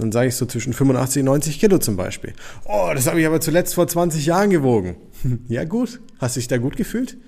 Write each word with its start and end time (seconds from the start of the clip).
Dann 0.00 0.12
sage 0.12 0.28
ich 0.28 0.36
so 0.36 0.46
zwischen 0.46 0.72
85 0.72 1.20
und 1.20 1.26
90 1.26 1.60
Kilo 1.60 1.78
zum 1.78 1.96
Beispiel. 1.96 2.32
Oh, 2.64 2.90
das 2.94 3.06
habe 3.06 3.20
ich 3.20 3.26
aber 3.26 3.40
zuletzt 3.40 3.74
vor 3.74 3.86
20 3.86 4.24
Jahren 4.26 4.50
gewogen. 4.50 4.96
ja 5.48 5.64
gut, 5.64 6.00
hast 6.18 6.36
du 6.36 6.40
dich 6.40 6.48
da 6.48 6.58
gut 6.58 6.76
gefühlt? 6.76 7.18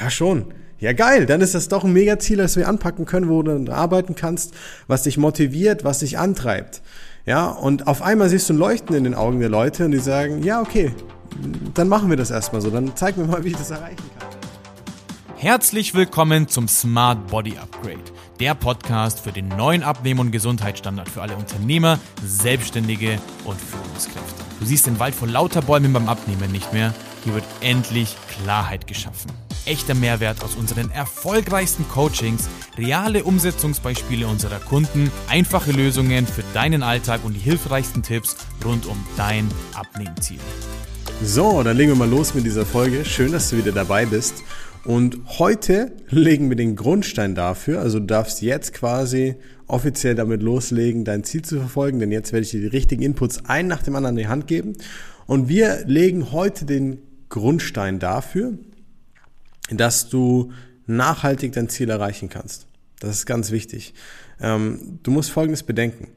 Ja 0.00 0.08
schon. 0.08 0.54
Ja 0.78 0.92
geil, 0.92 1.26
dann 1.26 1.40
ist 1.40 1.54
das 1.54 1.68
doch 1.68 1.84
ein 1.84 1.92
Mega-Ziel, 1.92 2.38
das 2.38 2.56
wir 2.56 2.68
anpacken 2.68 3.04
können, 3.04 3.28
wo 3.28 3.42
du 3.42 3.72
arbeiten 3.72 4.16
kannst, 4.16 4.52
was 4.88 5.04
dich 5.04 5.16
motiviert, 5.16 5.84
was 5.84 6.00
dich 6.00 6.18
antreibt. 6.18 6.82
Ja, 7.24 7.46
und 7.46 7.86
auf 7.86 8.02
einmal 8.02 8.28
siehst 8.28 8.48
du 8.48 8.54
ein 8.54 8.58
Leuchten 8.58 8.96
in 8.96 9.04
den 9.04 9.14
Augen 9.14 9.38
der 9.38 9.48
Leute 9.48 9.84
und 9.84 9.92
die 9.92 9.98
sagen, 9.98 10.42
ja 10.42 10.60
okay, 10.60 10.92
dann 11.74 11.86
machen 11.86 12.10
wir 12.10 12.16
das 12.16 12.32
erstmal 12.32 12.60
so, 12.60 12.70
dann 12.70 12.96
zeig 12.96 13.16
mir 13.16 13.26
mal, 13.26 13.44
wie 13.44 13.50
ich 13.50 13.56
das 13.56 13.70
erreichen 13.70 14.02
kann. 14.18 14.28
Herzlich 15.36 15.94
willkommen 15.94 16.48
zum 16.48 16.66
Smart 16.66 17.28
Body 17.28 17.56
Upgrade, 17.58 17.98
der 18.40 18.54
Podcast 18.54 19.20
für 19.20 19.32
den 19.32 19.48
neuen 19.48 19.82
Abnehmen- 19.82 20.20
und 20.20 20.30
Gesundheitsstandard 20.30 21.08
für 21.08 21.22
alle 21.22 21.36
Unternehmer, 21.36 21.98
Selbstständige 22.24 23.18
und 23.44 23.60
Führungskräfte. 23.60 24.44
Du 24.60 24.66
siehst 24.66 24.86
den 24.86 24.98
Wald 24.98 25.14
vor 25.14 25.28
lauter 25.28 25.62
Bäumen 25.62 25.92
beim 25.92 26.08
Abnehmen 26.08 26.52
nicht 26.52 26.72
mehr. 26.72 26.94
Hier 27.24 27.34
wird 27.34 27.44
endlich 27.60 28.16
Klarheit 28.28 28.86
geschaffen 28.86 29.30
echter 29.66 29.94
Mehrwert 29.94 30.42
aus 30.42 30.54
unseren 30.54 30.90
erfolgreichsten 30.90 31.88
Coachings, 31.88 32.48
reale 32.76 33.24
Umsetzungsbeispiele 33.24 34.26
unserer 34.26 34.58
Kunden, 34.58 35.10
einfache 35.28 35.72
Lösungen 35.72 36.26
für 36.26 36.42
deinen 36.54 36.82
Alltag 36.82 37.20
und 37.24 37.34
die 37.34 37.40
hilfreichsten 37.40 38.02
Tipps 38.02 38.36
rund 38.64 38.86
um 38.86 38.96
dein 39.16 39.48
Abnehmziel. 39.74 40.40
So, 41.22 41.62
dann 41.62 41.76
legen 41.76 41.92
wir 41.92 41.96
mal 41.96 42.10
los 42.10 42.34
mit 42.34 42.44
dieser 42.44 42.66
Folge. 42.66 43.04
Schön, 43.04 43.30
dass 43.30 43.50
du 43.50 43.56
wieder 43.56 43.70
dabei 43.70 44.06
bist. 44.06 44.42
Und 44.84 45.38
heute 45.38 45.92
legen 46.10 46.48
wir 46.48 46.56
den 46.56 46.74
Grundstein 46.74 47.34
dafür. 47.34 47.80
Also 47.80 48.00
du 48.00 48.06
darfst 48.06 48.42
jetzt 48.42 48.72
quasi 48.72 49.36
offiziell 49.68 50.14
damit 50.14 50.42
loslegen, 50.42 51.04
dein 51.04 51.24
Ziel 51.24 51.42
zu 51.42 51.58
verfolgen, 51.58 52.00
denn 52.00 52.10
jetzt 52.10 52.32
werde 52.32 52.44
ich 52.44 52.50
dir 52.50 52.60
die 52.60 52.66
richtigen 52.66 53.02
Inputs 53.02 53.44
ein 53.46 53.68
nach 53.68 53.82
dem 53.82 53.94
anderen 53.94 54.16
in 54.16 54.24
die 54.24 54.28
Hand 54.28 54.46
geben. 54.46 54.74
Und 55.26 55.48
wir 55.48 55.84
legen 55.86 56.32
heute 56.32 56.64
den 56.64 56.98
Grundstein 57.28 58.00
dafür, 58.00 58.58
dass 59.70 60.08
du 60.08 60.52
nachhaltig 60.86 61.52
dein 61.52 61.68
Ziel 61.68 61.88
erreichen 61.88 62.28
kannst. 62.28 62.66
Das 62.98 63.16
ist 63.16 63.26
ganz 63.26 63.50
wichtig. 63.50 63.94
Ähm, 64.40 64.98
du 65.02 65.10
musst 65.10 65.30
Folgendes 65.30 65.62
bedenken. 65.62 66.08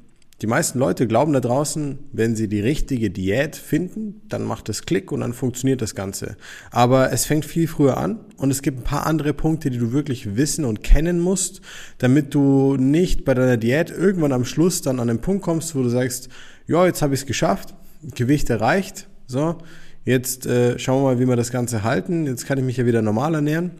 Die 0.42 0.48
meisten 0.48 0.80
Leute 0.80 1.08
glauben 1.08 1.32
da 1.32 1.40
draußen, 1.40 1.98
wenn 2.12 2.36
sie 2.36 2.50
die 2.50 2.60
richtige 2.60 3.10
Diät 3.10 3.56
finden, 3.56 4.22
dann 4.28 4.44
macht 4.44 4.68
es 4.68 4.86
Klick 4.86 5.12
und 5.14 5.22
dann 5.22 5.34
funktioniert 5.34 5.82
das 5.82 5.96
Ganze. 5.96 6.36
Aber 6.72 7.12
es 7.14 7.26
fängt 7.26 7.46
viel 7.46 7.68
früher 7.68 7.98
an 7.98 8.20
und 8.36 8.52
es 8.52 8.62
gibt 8.62 8.80
ein 8.80 8.84
paar 8.84 9.06
andere 9.06 9.34
Punkte, 9.34 9.70
die 9.70 9.78
du 9.78 9.94
wirklich 9.94 10.36
wissen 10.36 10.66
und 10.66 10.84
kennen 10.84 11.20
musst, 11.20 11.62
damit 12.00 12.34
du 12.34 12.76
nicht 12.76 13.24
bei 13.24 13.34
deiner 13.34 13.58
Diät 13.58 13.92
irgendwann 13.92 14.34
am 14.34 14.44
Schluss 14.44 14.82
dann 14.82 15.00
an 15.00 15.08
den 15.08 15.22
Punkt 15.22 15.42
kommst, 15.44 15.74
wo 15.74 15.84
du 15.84 15.90
sagst, 15.90 16.28
ja, 16.68 16.86
jetzt 16.86 17.02
habe 17.02 17.14
ich 17.14 17.22
es 17.22 17.26
geschafft, 17.26 17.74
Gewicht 18.14 18.50
erreicht, 18.50 19.08
so, 19.28 19.58
Jetzt 20.06 20.46
äh, 20.46 20.78
schauen 20.78 21.02
wir 21.02 21.16
mal, 21.16 21.20
wie 21.20 21.28
wir 21.28 21.36
das 21.36 21.52
Ganze 21.52 21.84
halten. 21.84 22.28
Jetzt 22.28 22.46
kann 22.46 22.60
ich 22.60 22.64
mich 22.64 22.78
ja 22.78 22.86
wieder 22.86 23.02
normal 23.02 23.34
ernähren. 23.34 23.72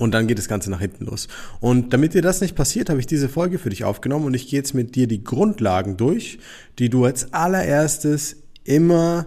Und 0.00 0.12
dann 0.12 0.26
geht 0.26 0.38
das 0.38 0.48
Ganze 0.48 0.70
nach 0.70 0.80
hinten 0.80 1.04
los. 1.04 1.28
Und 1.60 1.92
damit 1.92 2.14
dir 2.14 2.22
das 2.22 2.40
nicht 2.40 2.56
passiert, 2.56 2.88
habe 2.88 3.00
ich 3.00 3.06
diese 3.06 3.28
Folge 3.28 3.58
für 3.58 3.68
dich 3.68 3.84
aufgenommen 3.84 4.24
und 4.24 4.32
ich 4.32 4.48
gehe 4.48 4.58
jetzt 4.58 4.72
mit 4.72 4.94
dir 4.94 5.06
die 5.06 5.22
Grundlagen 5.22 5.98
durch, 5.98 6.38
die 6.78 6.88
du 6.88 7.04
als 7.04 7.34
allererstes 7.34 8.36
immer 8.64 9.26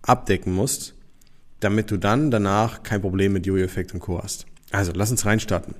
abdecken 0.00 0.54
musst, 0.54 0.94
damit 1.60 1.90
du 1.90 1.98
dann 1.98 2.30
danach 2.30 2.82
kein 2.82 3.02
Problem 3.02 3.34
mit 3.34 3.44
Jojo-Effekt 3.44 3.92
und 3.92 4.00
Co. 4.00 4.18
hast. 4.22 4.46
Also, 4.70 4.92
lass 4.94 5.10
uns 5.10 5.26
reinstarten. 5.26 5.74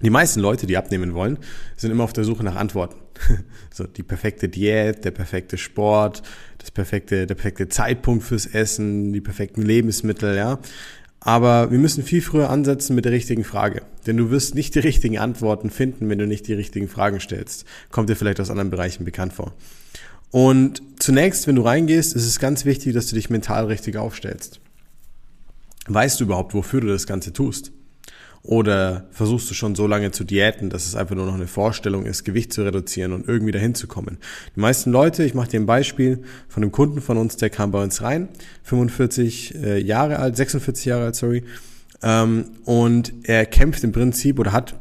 Die 0.00 0.10
meisten 0.10 0.40
Leute, 0.40 0.66
die 0.66 0.76
abnehmen 0.76 1.14
wollen, 1.14 1.38
sind 1.76 1.92
immer 1.92 2.02
auf 2.02 2.12
der 2.12 2.24
Suche 2.24 2.42
nach 2.42 2.56
Antworten. 2.56 2.96
so 3.72 3.84
die 3.84 4.02
perfekte 4.02 4.48
Diät, 4.48 5.04
der 5.04 5.12
perfekte 5.12 5.58
Sport, 5.58 6.24
das 6.58 6.72
perfekte, 6.72 7.28
der 7.28 7.36
perfekte 7.36 7.68
Zeitpunkt 7.68 8.24
fürs 8.24 8.46
Essen, 8.46 9.12
die 9.12 9.20
perfekten 9.20 9.62
Lebensmittel, 9.62 10.36
ja. 10.36 10.58
Aber 11.20 11.70
wir 11.70 11.78
müssen 11.78 12.04
viel 12.04 12.22
früher 12.22 12.50
ansetzen 12.50 12.94
mit 12.94 13.04
der 13.04 13.12
richtigen 13.12 13.44
Frage. 13.44 13.82
Denn 14.06 14.16
du 14.16 14.30
wirst 14.30 14.54
nicht 14.54 14.74
die 14.74 14.80
richtigen 14.80 15.18
Antworten 15.18 15.70
finden, 15.70 16.08
wenn 16.08 16.18
du 16.18 16.26
nicht 16.26 16.46
die 16.46 16.54
richtigen 16.54 16.88
Fragen 16.88 17.20
stellst. 17.20 17.64
Kommt 17.90 18.08
dir 18.08 18.16
vielleicht 18.16 18.40
aus 18.40 18.50
anderen 18.50 18.70
Bereichen 18.70 19.04
bekannt 19.04 19.32
vor. 19.32 19.52
Und 20.30 20.82
zunächst, 20.98 21.46
wenn 21.46 21.56
du 21.56 21.62
reingehst, 21.62 22.14
ist 22.14 22.26
es 22.26 22.38
ganz 22.38 22.64
wichtig, 22.64 22.94
dass 22.94 23.06
du 23.06 23.14
dich 23.14 23.30
mental 23.30 23.66
richtig 23.66 23.96
aufstellst. 23.96 24.60
Weißt 25.88 26.20
du 26.20 26.24
überhaupt, 26.24 26.54
wofür 26.54 26.82
du 26.82 26.88
das 26.88 27.06
Ganze 27.06 27.32
tust? 27.32 27.72
Oder 28.48 29.04
versuchst 29.10 29.50
du 29.50 29.54
schon 29.54 29.74
so 29.74 29.86
lange 29.86 30.10
zu 30.10 30.24
diäten, 30.24 30.70
dass 30.70 30.86
es 30.86 30.96
einfach 30.96 31.14
nur 31.14 31.26
noch 31.26 31.34
eine 31.34 31.46
Vorstellung 31.46 32.06
ist, 32.06 32.24
Gewicht 32.24 32.50
zu 32.50 32.62
reduzieren 32.62 33.12
und 33.12 33.28
irgendwie 33.28 33.52
dahin 33.52 33.74
zu 33.74 33.86
kommen? 33.86 34.16
Die 34.56 34.60
meisten 34.60 34.90
Leute, 34.90 35.22
ich 35.22 35.34
mache 35.34 35.50
dir 35.50 35.60
ein 35.60 35.66
Beispiel 35.66 36.22
von 36.48 36.62
einem 36.62 36.72
Kunden 36.72 37.02
von 37.02 37.18
uns, 37.18 37.36
der 37.36 37.50
kam 37.50 37.72
bei 37.72 37.82
uns 37.82 38.00
rein, 38.00 38.30
45 38.62 39.54
äh, 39.54 39.78
Jahre 39.78 40.18
alt, 40.18 40.34
46 40.38 40.86
Jahre 40.86 41.04
alt, 41.04 41.16
sorry, 41.16 41.44
ähm, 42.02 42.46
und 42.64 43.12
er 43.24 43.44
kämpft 43.44 43.84
im 43.84 43.92
Prinzip 43.92 44.38
oder 44.38 44.52
hat 44.52 44.80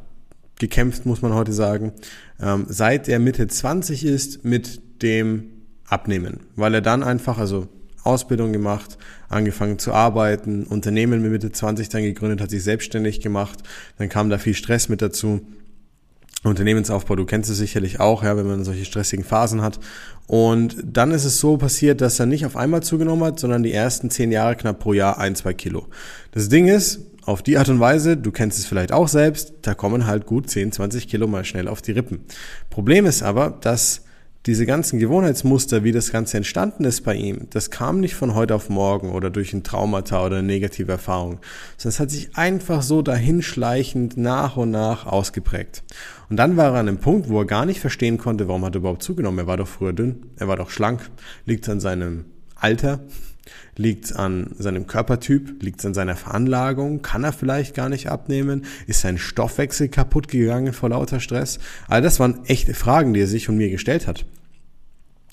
gekämpft, 0.60 1.06
muss 1.06 1.22
man 1.22 1.34
heute 1.34 1.52
sagen, 1.52 1.92
ähm, 2.42 2.68
seit 2.70 3.10
er 3.10 3.20
Mitte 3.20 3.50
20 3.50 4.06
ist 4.06 4.46
mit 4.46 5.02
dem 5.02 5.50
Abnehmen, 5.90 6.40
weil 6.56 6.74
er 6.74 6.82
dann 6.82 7.04
einfach, 7.04 7.38
also 7.38 7.68
Ausbildung 8.08 8.54
gemacht, 8.54 8.98
angefangen 9.30 9.78
zu 9.78 9.94
arbeiten, 9.94 10.64
Unternehmen 10.64 11.22
mit 11.22 11.32
Mitte 11.32 11.52
20 11.52 11.90
dann 11.90 12.04
gegründet, 12.04 12.42
hat 12.42 12.50
sich 12.50 12.64
selbstständig 12.64 13.20
gemacht, 13.20 13.60
dann 13.98 14.10
kam 14.10 14.30
da 14.30 14.38
viel 14.38 14.54
Stress 14.54 14.90
mit 14.90 15.02
dazu. 15.02 15.42
Unternehmensaufbau, 16.44 17.16
du 17.16 17.26
kennst 17.26 17.50
es 17.50 17.58
sicherlich 17.58 18.00
auch, 18.00 18.24
ja, 18.24 18.38
wenn 18.38 18.48
man 18.48 18.64
solche 18.64 18.86
stressigen 18.86 19.26
Phasen 19.26 19.62
hat. 19.62 19.80
Und 20.28 20.78
dann 20.84 21.12
ist 21.12 21.26
es 21.26 21.40
so 21.40 21.58
passiert, 21.58 22.00
dass 22.00 22.20
er 22.20 22.26
nicht 22.26 22.46
auf 22.46 22.56
einmal 22.56 22.84
zugenommen 22.84 23.24
hat, 23.24 23.40
sondern 23.40 23.64
die 23.64 23.74
ersten 23.74 24.10
zehn 24.10 24.32
Jahre 24.32 24.56
knapp 24.56 24.80
pro 24.80 24.94
Jahr 24.94 25.18
ein, 25.18 25.36
zwei 25.36 25.54
Kilo. 25.54 25.88
Das 26.32 26.48
Ding 26.48 26.68
ist, 26.68 27.02
auf 27.28 27.42
die 27.42 27.58
Art 27.58 27.68
und 27.68 27.82
Weise, 27.82 28.16
du 28.16 28.32
kennst 28.32 28.58
es 28.58 28.66
vielleicht 28.66 28.94
auch 28.94 29.10
selbst, 29.10 29.54
da 29.64 29.74
kommen 29.74 30.08
halt 30.08 30.26
gut 30.26 30.50
10, 30.50 30.72
20 30.72 31.10
Kilo 31.10 31.28
mal 31.28 31.44
schnell 31.44 31.68
auf 31.68 31.82
die 31.82 31.92
Rippen. 31.92 32.22
Problem 32.70 33.06
ist 33.06 33.22
aber, 33.22 33.58
dass 33.60 34.06
diese 34.46 34.66
ganzen 34.66 35.00
Gewohnheitsmuster, 35.00 35.84
wie 35.84 35.92
das 35.92 36.12
Ganze 36.12 36.38
entstanden 36.38 36.86
ist 36.86 37.02
bei 37.02 37.16
ihm, 37.16 37.48
das 37.50 37.70
kam 37.70 38.00
nicht 38.00 38.16
von 38.16 38.34
heute 38.34 38.56
auf 38.56 38.70
morgen 38.70 39.12
oder 39.12 39.30
durch 39.30 39.54
ein 39.54 39.64
Traumata 39.64 40.26
oder 40.26 40.38
eine 40.38 40.48
negative 40.48 40.92
Erfahrung, 40.92 41.40
sondern 41.76 41.94
es 41.96 42.00
hat 42.00 42.12
sich 42.12 42.36
einfach 42.38 42.82
so 42.82 43.02
dahinschleichend 43.02 44.16
nach 44.16 44.56
und 44.56 44.72
nach 44.72 45.06
ausgeprägt. 45.06 45.84
Und 46.30 46.38
dann 46.38 46.56
war 46.56 46.66
er 46.66 46.80
an 46.80 46.88
einem 46.88 47.00
Punkt, 47.00 47.30
wo 47.30 47.40
er 47.40 47.46
gar 47.46 47.66
nicht 47.66 47.80
verstehen 47.80 48.18
konnte, 48.18 48.48
warum 48.48 48.64
hat 48.64 48.76
er 48.76 48.80
überhaupt 48.80 49.04
zugenommen. 49.04 49.40
Er 49.40 49.48
war 49.48 49.58
doch 49.58 49.68
früher 49.68 49.94
dünn, 49.94 50.28
er 50.38 50.48
war 50.48 50.56
doch 50.56 50.70
schlank, 50.70 51.10
liegt 51.46 51.68
an 51.68 51.80
seinem 51.80 52.26
Alter, 52.60 53.00
liegt 53.76 54.16
an 54.16 54.56
seinem 54.58 54.88
Körpertyp, 54.88 55.62
liegt 55.62 55.86
an 55.86 55.94
seiner 55.94 56.16
Veranlagung, 56.16 57.02
kann 57.02 57.24
er 57.24 57.34
vielleicht 57.34 57.76
gar 57.76 57.90
nicht 57.90 58.10
abnehmen, 58.10 58.66
ist 58.88 59.02
sein 59.02 59.18
Stoffwechsel 59.18 59.88
kaputt 59.88 60.28
gegangen 60.28 60.74
vor 60.74 60.90
lauter 60.90 61.20
Stress. 61.20 61.60
All 61.88 62.02
das 62.02 62.20
waren 62.20 62.46
echte 62.46 62.74
Fragen, 62.74 63.14
die 63.14 63.22
er 63.22 63.28
sich 63.28 63.50
und 63.50 63.58
mir 63.58 63.70
gestellt 63.70 64.08
hat. 64.08 64.26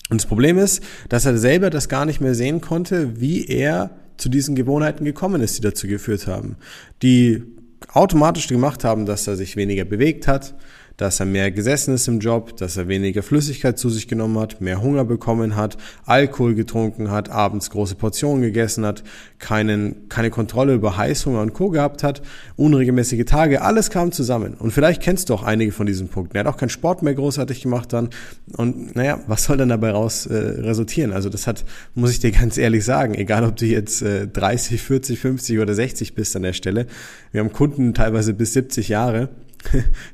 Und 0.09 0.21
das 0.21 0.27
Problem 0.27 0.57
ist, 0.57 0.83
dass 1.09 1.25
er 1.25 1.37
selber 1.37 1.69
das 1.69 1.89
gar 1.89 2.05
nicht 2.05 2.21
mehr 2.21 2.35
sehen 2.35 2.61
konnte, 2.61 3.19
wie 3.19 3.45
er 3.45 3.89
zu 4.17 4.29
diesen 4.29 4.55
Gewohnheiten 4.55 5.03
gekommen 5.03 5.41
ist, 5.41 5.57
die 5.57 5.61
dazu 5.61 5.87
geführt 5.87 6.27
haben. 6.27 6.57
Die 7.01 7.43
automatisch 7.91 8.47
gemacht 8.47 8.83
haben, 8.83 9.05
dass 9.05 9.27
er 9.27 9.35
sich 9.35 9.55
weniger 9.55 9.83
bewegt 9.83 10.27
hat, 10.27 10.55
dass 10.97 11.19
er 11.19 11.25
mehr 11.25 11.51
gesessen 11.51 11.93
ist 11.93 12.07
im 12.07 12.19
Job, 12.19 12.57
dass 12.57 12.77
er 12.77 12.87
weniger 12.87 13.23
Flüssigkeit 13.23 13.77
zu 13.77 13.89
sich 13.89 14.07
genommen 14.07 14.39
hat, 14.39 14.61
mehr 14.61 14.81
Hunger 14.81 15.05
bekommen 15.05 15.55
hat, 15.55 15.77
Alkohol 16.05 16.55
getrunken 16.55 17.11
hat, 17.11 17.29
abends 17.29 17.69
große 17.69 17.95
Portionen 17.95 18.41
gegessen 18.41 18.85
hat, 18.85 19.03
keinen, 19.39 20.07
keine 20.09 20.29
Kontrolle 20.29 20.73
über 20.73 20.97
Heißhunger 20.97 21.41
und 21.41 21.53
Co. 21.53 21.69
gehabt 21.69 22.03
hat, 22.03 22.21
unregelmäßige 22.55 23.25
Tage, 23.25 23.61
alles 23.61 23.89
kam 23.89 24.11
zusammen. 24.11 24.53
Und 24.53 24.71
vielleicht 24.71 25.01
kennst 25.01 25.29
du 25.29 25.33
auch 25.33 25.43
einige 25.43 25.71
von 25.71 25.85
diesen 25.85 26.07
Punkten. 26.07 26.37
Er 26.37 26.45
hat 26.45 26.47
auch 26.47 26.57
keinen 26.57 26.69
Sport 26.69 27.03
mehr 27.03 27.13
großartig 27.13 27.61
gemacht 27.61 27.91
dann. 27.91 28.09
Und 28.55 28.95
naja, 28.95 29.19
was 29.27 29.45
soll 29.45 29.57
dann 29.57 29.69
dabei 29.69 29.91
raus 29.91 30.25
äh, 30.25 30.35
resultieren? 30.35 31.11
Also 31.11 31.29
das 31.29 31.47
hat, 31.47 31.65
muss 31.93 32.11
ich 32.11 32.19
dir 32.19 32.31
ganz 32.31 32.57
ehrlich 32.57 32.85
sagen, 32.85 33.15
egal 33.15 33.43
ob 33.43 33.57
du 33.57 33.65
jetzt 33.65 34.01
äh, 34.01 34.27
30, 34.27 34.81
40, 34.81 35.19
50 35.19 35.59
oder 35.59 35.73
60 35.73 36.15
bist 36.15 36.35
an 36.35 36.43
der 36.43 36.53
Stelle. 36.53 36.87
Wir 37.31 37.41
haben 37.41 37.51
Kunden 37.51 37.93
teilweise 37.93 38.33
bis 38.33 38.53
70 38.53 38.89
Jahre 38.89 39.29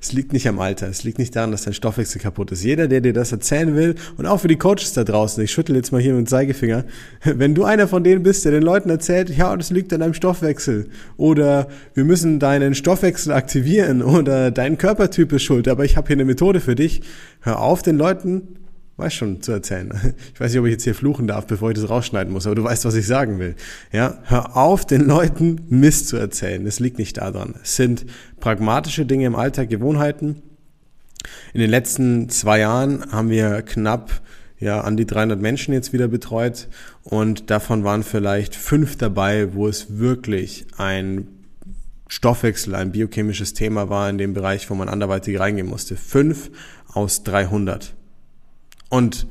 es 0.01 0.11
liegt 0.13 0.33
nicht 0.33 0.47
am 0.47 0.59
Alter, 0.59 0.87
es 0.87 1.03
liegt 1.03 1.19
nicht 1.19 1.35
daran, 1.35 1.51
dass 1.51 1.63
dein 1.63 1.73
Stoffwechsel 1.73 2.21
kaputt 2.21 2.51
ist. 2.51 2.63
Jeder, 2.63 2.87
der 2.87 3.01
dir 3.01 3.13
das 3.13 3.31
erzählen 3.31 3.75
will, 3.75 3.95
und 4.17 4.25
auch 4.25 4.39
für 4.39 4.47
die 4.47 4.57
Coaches 4.57 4.93
da 4.93 5.03
draußen, 5.03 5.43
ich 5.43 5.51
schüttel 5.51 5.75
jetzt 5.75 5.91
mal 5.91 6.01
hier 6.01 6.13
mit 6.13 6.25
dem 6.25 6.27
Zeigefinger, 6.27 6.85
wenn 7.23 7.55
du 7.55 7.63
einer 7.63 7.87
von 7.87 8.03
denen 8.03 8.23
bist, 8.23 8.45
der 8.45 8.51
den 8.51 8.63
Leuten 8.63 8.89
erzählt, 8.89 9.29
ja, 9.29 9.55
das 9.55 9.71
liegt 9.71 9.93
an 9.93 9.99
deinem 10.01 10.13
Stoffwechsel, 10.13 10.89
oder 11.17 11.67
wir 11.93 12.03
müssen 12.03 12.39
deinen 12.39 12.75
Stoffwechsel 12.75 13.33
aktivieren, 13.33 14.01
oder 14.01 14.51
dein 14.51 14.77
Körpertyp 14.77 15.33
ist 15.33 15.43
schuld, 15.43 15.67
aber 15.67 15.85
ich 15.85 15.97
habe 15.97 16.07
hier 16.07 16.15
eine 16.15 16.25
Methode 16.25 16.59
für 16.59 16.75
dich, 16.75 17.01
hör 17.41 17.59
auf, 17.59 17.81
den 17.81 17.97
Leuten 17.97 18.60
weiß 19.01 19.13
schon 19.13 19.41
zu 19.41 19.51
erzählen. 19.51 19.91
Ich 20.33 20.39
weiß 20.39 20.51
nicht, 20.51 20.59
ob 20.59 20.65
ich 20.65 20.71
jetzt 20.71 20.83
hier 20.83 20.95
fluchen 20.95 21.27
darf, 21.27 21.45
bevor 21.47 21.71
ich 21.71 21.77
das 21.77 21.89
rausschneiden 21.89 22.31
muss, 22.31 22.45
aber 22.45 22.55
du 22.55 22.63
weißt, 22.63 22.85
was 22.85 22.95
ich 22.95 23.05
sagen 23.05 23.39
will. 23.39 23.55
Ja, 23.91 24.19
hör 24.23 24.55
auf, 24.55 24.85
den 24.85 25.05
Leuten 25.07 25.65
Mist 25.69 26.07
zu 26.07 26.17
erzählen. 26.17 26.65
Es 26.65 26.79
liegt 26.79 26.97
nicht 26.97 27.17
daran. 27.17 27.55
Es 27.61 27.75
sind 27.75 28.05
pragmatische 28.39 29.05
Dinge 29.05 29.25
im 29.25 29.35
Alltag, 29.35 29.69
Gewohnheiten, 29.69 30.41
In 31.53 31.61
den 31.61 31.69
letzten 31.69 32.29
zwei 32.29 32.59
Jahren 32.59 33.11
haben 33.11 33.29
wir 33.29 33.61
knapp 33.61 34.21
ja, 34.59 34.81
an 34.81 34.95
die 34.95 35.07
300 35.07 35.41
Menschen 35.41 35.73
jetzt 35.73 35.91
wieder 35.91 36.07
betreut 36.07 36.67
und 37.03 37.49
davon 37.49 37.83
waren 37.83 38.03
vielleicht 38.03 38.55
fünf 38.55 38.95
dabei, 38.95 39.53
wo 39.53 39.67
es 39.67 39.97
wirklich 39.97 40.65
ein 40.77 41.27
Stoffwechsel, 42.07 42.75
ein 42.75 42.91
biochemisches 42.91 43.53
Thema 43.53 43.89
war 43.89 44.09
in 44.09 44.17
dem 44.17 44.33
Bereich, 44.33 44.69
wo 44.69 44.75
man 44.75 44.89
anderweitig 44.89 45.39
reingehen 45.39 45.67
musste. 45.67 45.95
Fünf 45.95 46.51
aus 46.93 47.23
300. 47.23 47.95
Und 48.91 49.25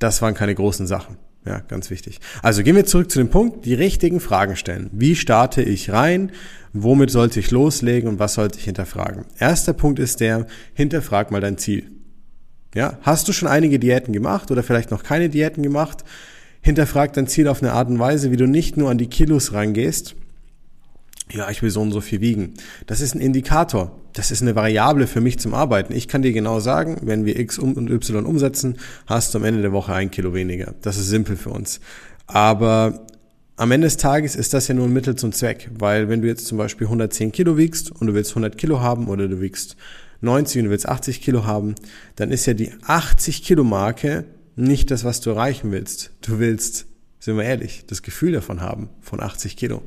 das 0.00 0.22
waren 0.22 0.34
keine 0.34 0.54
großen 0.54 0.88
Sachen. 0.88 1.18
Ja, 1.46 1.60
ganz 1.60 1.90
wichtig. 1.90 2.18
Also 2.42 2.62
gehen 2.62 2.76
wir 2.76 2.86
zurück 2.86 3.10
zu 3.10 3.18
dem 3.18 3.30
Punkt, 3.30 3.64
die 3.64 3.74
richtigen 3.74 4.20
Fragen 4.20 4.56
stellen. 4.56 4.90
Wie 4.92 5.16
starte 5.16 5.62
ich 5.62 5.90
rein? 5.90 6.32
Womit 6.72 7.10
sollte 7.10 7.40
ich 7.40 7.50
loslegen 7.50 8.08
und 8.08 8.18
was 8.18 8.34
sollte 8.34 8.58
ich 8.58 8.64
hinterfragen? 8.64 9.24
Erster 9.38 9.72
Punkt 9.72 9.98
ist 9.98 10.20
der, 10.20 10.46
hinterfrag 10.74 11.30
mal 11.30 11.40
dein 11.40 11.58
Ziel. 11.58 11.90
Ja, 12.74 12.98
hast 13.02 13.28
du 13.28 13.32
schon 13.32 13.48
einige 13.48 13.78
Diäten 13.78 14.12
gemacht 14.12 14.50
oder 14.50 14.62
vielleicht 14.62 14.90
noch 14.90 15.02
keine 15.02 15.28
Diäten 15.28 15.62
gemacht? 15.62 16.04
Hinterfrag 16.62 17.12
dein 17.12 17.26
Ziel 17.26 17.48
auf 17.48 17.62
eine 17.62 17.72
Art 17.72 17.88
und 17.88 17.98
Weise, 17.98 18.30
wie 18.30 18.36
du 18.36 18.46
nicht 18.46 18.76
nur 18.76 18.90
an 18.90 18.98
die 18.98 19.08
Kilos 19.08 19.52
rangehst, 19.52 20.14
ja, 21.32 21.50
ich 21.50 21.62
will 21.62 21.70
so 21.70 21.80
und 21.80 21.92
so 21.92 22.00
viel 22.00 22.20
wiegen. 22.20 22.54
Das 22.86 23.00
ist 23.00 23.14
ein 23.14 23.20
Indikator. 23.20 23.98
Das 24.12 24.30
ist 24.30 24.42
eine 24.42 24.56
Variable 24.56 25.06
für 25.06 25.20
mich 25.20 25.38
zum 25.38 25.54
Arbeiten. 25.54 25.94
Ich 25.94 26.08
kann 26.08 26.22
dir 26.22 26.32
genau 26.32 26.60
sagen, 26.60 26.98
wenn 27.02 27.24
wir 27.24 27.38
X 27.38 27.58
und 27.58 27.90
Y 27.90 28.26
umsetzen, 28.26 28.78
hast 29.06 29.32
du 29.32 29.38
am 29.38 29.44
Ende 29.44 29.62
der 29.62 29.72
Woche 29.72 29.92
ein 29.92 30.10
Kilo 30.10 30.34
weniger. 30.34 30.74
Das 30.82 30.96
ist 30.96 31.08
simpel 31.08 31.36
für 31.36 31.50
uns. 31.50 31.80
Aber 32.26 33.06
am 33.56 33.70
Ende 33.70 33.86
des 33.86 33.96
Tages 33.98 34.36
ist 34.36 34.54
das 34.54 34.68
ja 34.68 34.74
nur 34.74 34.86
ein 34.86 34.92
Mittel 34.92 35.16
zum 35.16 35.32
Zweck, 35.32 35.70
weil 35.78 36.08
wenn 36.08 36.22
du 36.22 36.28
jetzt 36.28 36.46
zum 36.46 36.58
Beispiel 36.58 36.86
110 36.86 37.30
Kilo 37.30 37.56
wiegst 37.56 37.92
und 37.92 38.06
du 38.06 38.14
willst 38.14 38.32
100 38.32 38.56
Kilo 38.56 38.80
haben 38.80 39.06
oder 39.06 39.28
du 39.28 39.40
wiegst 39.40 39.76
90 40.22 40.60
und 40.60 40.64
du 40.66 40.70
willst 40.70 40.88
80 40.88 41.20
Kilo 41.20 41.44
haben, 41.44 41.74
dann 42.16 42.30
ist 42.30 42.46
ja 42.46 42.54
die 42.54 42.72
80 42.86 43.42
Kilo 43.42 43.62
Marke 43.62 44.24
nicht 44.56 44.90
das, 44.90 45.04
was 45.04 45.20
du 45.20 45.30
erreichen 45.30 45.72
willst. 45.72 46.10
Du 46.22 46.38
willst, 46.38 46.86
sind 47.18 47.36
wir 47.36 47.44
ehrlich, 47.44 47.84
das 47.86 48.02
Gefühl 48.02 48.32
davon 48.32 48.60
haben, 48.60 48.88
von 49.00 49.20
80 49.20 49.56
Kilo. 49.56 49.82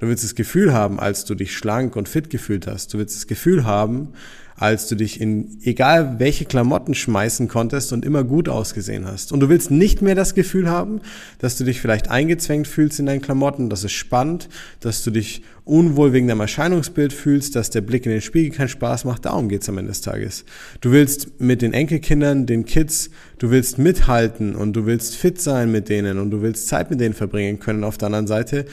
Du 0.00 0.08
willst 0.08 0.24
das 0.24 0.34
Gefühl 0.34 0.72
haben, 0.72 0.98
als 0.98 1.26
du 1.26 1.34
dich 1.34 1.54
schlank 1.54 1.94
und 1.94 2.08
fit 2.08 2.30
gefühlt 2.30 2.66
hast. 2.66 2.94
Du 2.94 2.98
willst 2.98 3.14
das 3.14 3.26
Gefühl 3.26 3.64
haben, 3.64 4.08
als 4.56 4.88
du 4.88 4.94
dich 4.94 5.20
in 5.20 5.58
egal 5.62 6.16
welche 6.18 6.44
Klamotten 6.44 6.94
schmeißen 6.94 7.48
konntest 7.48 7.94
und 7.94 8.04
immer 8.04 8.24
gut 8.24 8.48
ausgesehen 8.48 9.06
hast. 9.06 9.32
Und 9.32 9.40
du 9.40 9.48
willst 9.48 9.70
nicht 9.70 10.02
mehr 10.02 10.14
das 10.14 10.34
Gefühl 10.34 10.68
haben, 10.68 11.00
dass 11.38 11.56
du 11.56 11.64
dich 11.64 11.80
vielleicht 11.80 12.10
eingezwängt 12.10 12.66
fühlst 12.66 12.98
in 12.98 13.06
deinen 13.06 13.22
Klamotten, 13.22 13.70
dass 13.70 13.84
es 13.84 13.92
spannend, 13.92 14.50
dass 14.80 15.02
du 15.02 15.10
dich 15.10 15.42
unwohl 15.64 16.12
wegen 16.12 16.28
deinem 16.28 16.40
Erscheinungsbild 16.40 17.12
fühlst, 17.12 17.56
dass 17.56 17.70
der 17.70 17.80
Blick 17.80 18.04
in 18.04 18.12
den 18.12 18.20
Spiegel 18.20 18.56
keinen 18.56 18.68
Spaß 18.68 19.04
macht. 19.06 19.24
Darum 19.24 19.48
geht's 19.48 19.68
am 19.68 19.78
Ende 19.78 19.90
des 19.90 20.02
Tages. 20.02 20.44
Du 20.82 20.92
willst 20.92 21.40
mit 21.40 21.62
den 21.62 21.72
Enkelkindern, 21.72 22.44
den 22.44 22.66
Kids, 22.66 23.10
du 23.38 23.50
willst 23.50 23.78
mithalten 23.78 24.54
und 24.56 24.74
du 24.74 24.84
willst 24.84 25.16
fit 25.16 25.40
sein 25.40 25.72
mit 25.72 25.88
denen 25.88 26.18
und 26.18 26.30
du 26.30 26.42
willst 26.42 26.68
Zeit 26.68 26.90
mit 26.90 27.00
denen 27.00 27.14
verbringen 27.14 27.60
können 27.60 27.84
auf 27.84 27.96
der 27.96 28.06
anderen 28.06 28.26
Seite 28.26 28.66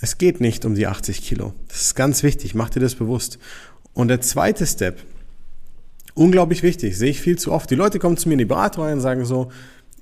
es 0.00 0.18
geht 0.18 0.40
nicht 0.40 0.64
um 0.64 0.74
die 0.74 0.86
80 0.86 1.22
Kilo. 1.22 1.54
Das 1.68 1.82
ist 1.82 1.94
ganz 1.94 2.22
wichtig, 2.22 2.54
mach 2.54 2.70
dir 2.70 2.80
das 2.80 2.94
bewusst. 2.94 3.38
Und 3.92 4.08
der 4.08 4.20
zweite 4.20 4.66
Step, 4.66 5.00
unglaublich 6.14 6.62
wichtig, 6.62 6.98
sehe 6.98 7.10
ich 7.10 7.20
viel 7.20 7.38
zu 7.38 7.52
oft. 7.52 7.70
Die 7.70 7.76
Leute 7.76 7.98
kommen 7.98 8.16
zu 8.16 8.28
mir 8.28 8.34
in 8.34 8.40
die 8.40 8.44
Beratung 8.44 8.84
und 8.90 9.00
sagen 9.00 9.24
so, 9.24 9.50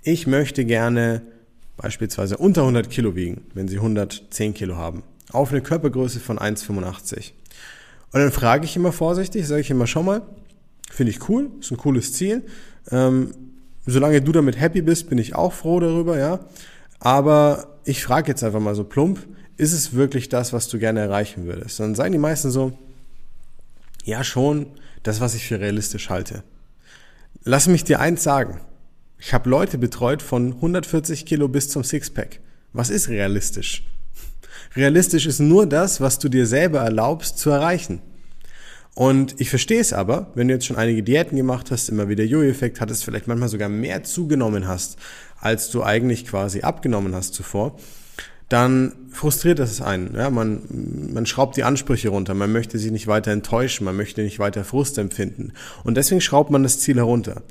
ich 0.03 0.27
möchte 0.27 0.65
gerne 0.65 1.23
beispielsweise 1.77 2.37
unter 2.37 2.63
100 2.63 2.91
Kilo 2.91 3.15
wiegen, 3.15 3.43
wenn 3.55 3.69
sie 3.69 3.77
110 3.77 4.55
Kilo 4.55 4.77
haben, 4.77 5.03
auf 5.31 5.51
eine 5.51 5.61
Körpergröße 5.61 6.21
von 6.21 6.39
1,85. 6.39 7.33
Und 8.13 8.21
dann 8.21 8.33
frage 8.33 8.65
ich 8.65 8.77
immer 8.77 8.93
vorsichtig, 8.93 9.47
sage 9.47 9.63
ich 9.63 9.71
immer, 9.71 9.87
schau 9.87 10.03
mal, 10.03 10.23
finde 10.91 11.13
ich 11.13 11.29
cool, 11.29 11.51
ist 11.61 11.71
ein 11.71 11.79
cooles 11.79 12.13
Ziel. 12.13 12.43
Ähm, 12.91 13.31
solange 13.87 14.21
du 14.21 14.33
damit 14.33 14.61
happy 14.61 14.83
bist, 14.83 15.09
bin 15.09 15.19
ich 15.19 15.35
auch 15.35 15.53
froh 15.53 15.81
darüber, 15.81 16.19
ja. 16.19 16.41
Aber 17.03 17.67
ich 17.85 18.05
frage 18.05 18.29
jetzt 18.29 18.45
einfach 18.45 18.61
mal 18.61 18.77
so 18.77 18.85
plump, 18.85 19.27
ist 19.57 19.73
es 19.73 19.93
wirklich 19.93 20.29
das, 20.29 20.53
was 20.53 20.69
du 20.69 20.79
gerne 20.79 21.01
erreichen 21.01 21.47
würdest? 21.47 21.81
Dann 21.81 21.97
sagen 21.97 22.13
die 22.13 22.19
meisten 22.19 22.53
so, 22.53 22.79
ja 24.05 24.23
schon, 24.23 24.67
das, 25.03 25.21
was 25.21 25.35
ich 25.35 25.49
für 25.49 25.59
realistisch 25.59 26.11
halte. 26.11 26.45
Lass 27.43 27.67
mich 27.67 27.83
dir 27.83 27.99
eins 27.99 28.23
sagen. 28.23 28.61
Ich 29.19 29.35
habe 29.35 29.51
Leute 29.51 29.79
betreut 29.79 30.23
von 30.23 30.53
140 30.53 31.27
Kilo 31.27 31.49
bis 31.49 31.69
zum 31.69 31.83
Sixpack. 31.83 32.39
Was 32.73 32.89
ist 32.89 33.09
realistisch? 33.09 33.85
Realistisch 34.77 35.27
ist 35.27 35.41
nur 35.41 35.67
das, 35.67 36.01
was 36.01 36.21
du 36.21 36.29
dir 36.29 36.47
selber 36.47 36.83
erlaubst 36.83 37.37
zu 37.37 37.51
erreichen. 37.51 38.01
Und 38.95 39.41
ich 39.41 39.49
verstehe 39.49 39.81
es 39.81 39.93
aber, 39.93 40.31
wenn 40.35 40.49
du 40.49 40.55
jetzt 40.55 40.67
schon 40.67 40.77
einige 40.77 41.03
Diäten 41.03 41.37
gemacht 41.37 41.71
hast, 41.71 41.89
immer 41.89 42.09
wieder 42.09 42.25
Jojo-Effekt 42.25 42.81
hattest, 42.81 43.05
vielleicht 43.05 43.27
manchmal 43.27 43.49
sogar 43.49 43.71
mehr 43.71 44.05
zugenommen 44.05 44.69
hast, 44.69 44.99
als 45.41 45.71
du 45.71 45.83
eigentlich 45.83 46.27
quasi 46.27 46.61
abgenommen 46.61 47.15
hast 47.15 47.33
zuvor, 47.33 47.79
dann 48.51 48.93
frustriert 49.11 49.59
das 49.59 49.81
einen. 49.81 50.15
Ja, 50.15 50.29
man, 50.29 51.09
man 51.15 51.25
schraubt 51.25 51.57
die 51.57 51.65
Ansprüche 51.65 52.11
runter, 52.11 52.35
man 52.35 52.53
möchte 52.53 52.79
sich 52.79 52.93
nicht 52.93 53.07
weiter 53.07 53.31
enttäuschen, 53.31 53.85
man 53.85 53.97
möchte 53.97 54.23
nicht 54.23 54.39
weiter 54.39 54.63
Frust 54.63 54.99
empfinden. 54.99 55.55
Und 55.85 55.97
deswegen 55.97 56.21
schraubt 56.21 56.51
man 56.51 56.63
das 56.63 56.79
Ziel 56.79 56.97
herunter. 56.97 57.43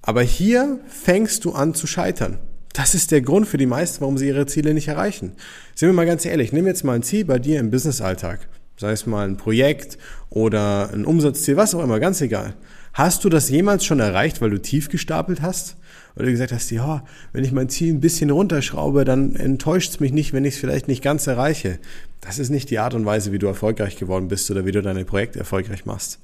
Aber 0.00 0.22
hier 0.22 0.80
fängst 0.88 1.44
du 1.44 1.52
an 1.52 1.74
zu 1.74 1.86
scheitern. 1.86 2.38
Das 2.72 2.94
ist 2.94 3.10
der 3.10 3.20
Grund 3.20 3.46
für 3.46 3.58
die 3.58 3.66
meisten, 3.66 4.00
warum 4.00 4.16
sie 4.16 4.28
ihre 4.28 4.46
Ziele 4.46 4.72
nicht 4.72 4.88
erreichen. 4.88 5.32
Sind 5.74 5.90
wir 5.90 5.94
mal 5.94 6.06
ganz 6.06 6.24
ehrlich, 6.24 6.52
nimm 6.52 6.66
jetzt 6.66 6.84
mal 6.84 6.94
ein 6.94 7.02
Ziel 7.02 7.26
bei 7.26 7.38
dir 7.38 7.60
im 7.60 7.70
Businessalltag. 7.70 8.48
Sei 8.78 8.92
es 8.92 9.06
mal 9.06 9.26
ein 9.26 9.36
Projekt 9.36 9.98
oder 10.28 10.90
ein 10.92 11.04
Umsatzziel, 11.04 11.56
was 11.56 11.74
auch 11.74 11.82
immer, 11.82 12.00
ganz 12.00 12.20
egal. 12.20 12.54
Hast 12.92 13.24
du 13.24 13.28
das 13.28 13.50
jemals 13.50 13.84
schon 13.84 14.00
erreicht, 14.00 14.40
weil 14.40 14.50
du 14.50 14.60
tief 14.60 14.88
gestapelt 14.88 15.42
hast? 15.42 15.76
du 16.24 16.30
gesagt 16.30 16.52
hast, 16.52 16.70
ja, 16.70 17.04
wenn 17.32 17.44
ich 17.44 17.52
mein 17.52 17.68
Ziel 17.68 17.92
ein 17.92 18.00
bisschen 18.00 18.30
runterschraube, 18.30 19.04
dann 19.04 19.36
enttäuscht 19.36 19.90
es 19.90 20.00
mich 20.00 20.12
nicht, 20.12 20.32
wenn 20.32 20.44
ich 20.44 20.54
es 20.54 20.60
vielleicht 20.60 20.88
nicht 20.88 21.02
ganz 21.02 21.26
erreiche. 21.26 21.78
Das 22.22 22.38
ist 22.38 22.48
nicht 22.48 22.70
die 22.70 22.78
Art 22.78 22.94
und 22.94 23.04
Weise, 23.04 23.32
wie 23.32 23.38
du 23.38 23.46
erfolgreich 23.46 23.96
geworden 23.96 24.28
bist 24.28 24.50
oder 24.50 24.64
wie 24.64 24.72
du 24.72 24.80
deine 24.80 25.04
Projekte 25.04 25.38
erfolgreich 25.38 25.84
machst. 25.84 26.18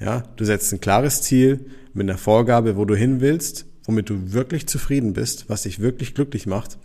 Ja, 0.00 0.24
du 0.36 0.44
setzt 0.44 0.72
ein 0.72 0.80
klares 0.80 1.22
Ziel 1.22 1.60
mit 1.94 2.08
einer 2.08 2.18
Vorgabe, 2.18 2.76
wo 2.76 2.84
du 2.84 2.94
hin 2.94 3.20
willst, 3.20 3.64
womit 3.84 4.10
du 4.10 4.32
wirklich 4.32 4.68
zufrieden 4.68 5.14
bist, 5.14 5.48
was 5.48 5.62
dich 5.62 5.80
wirklich 5.80 6.14
glücklich 6.14 6.46
macht 6.46 6.78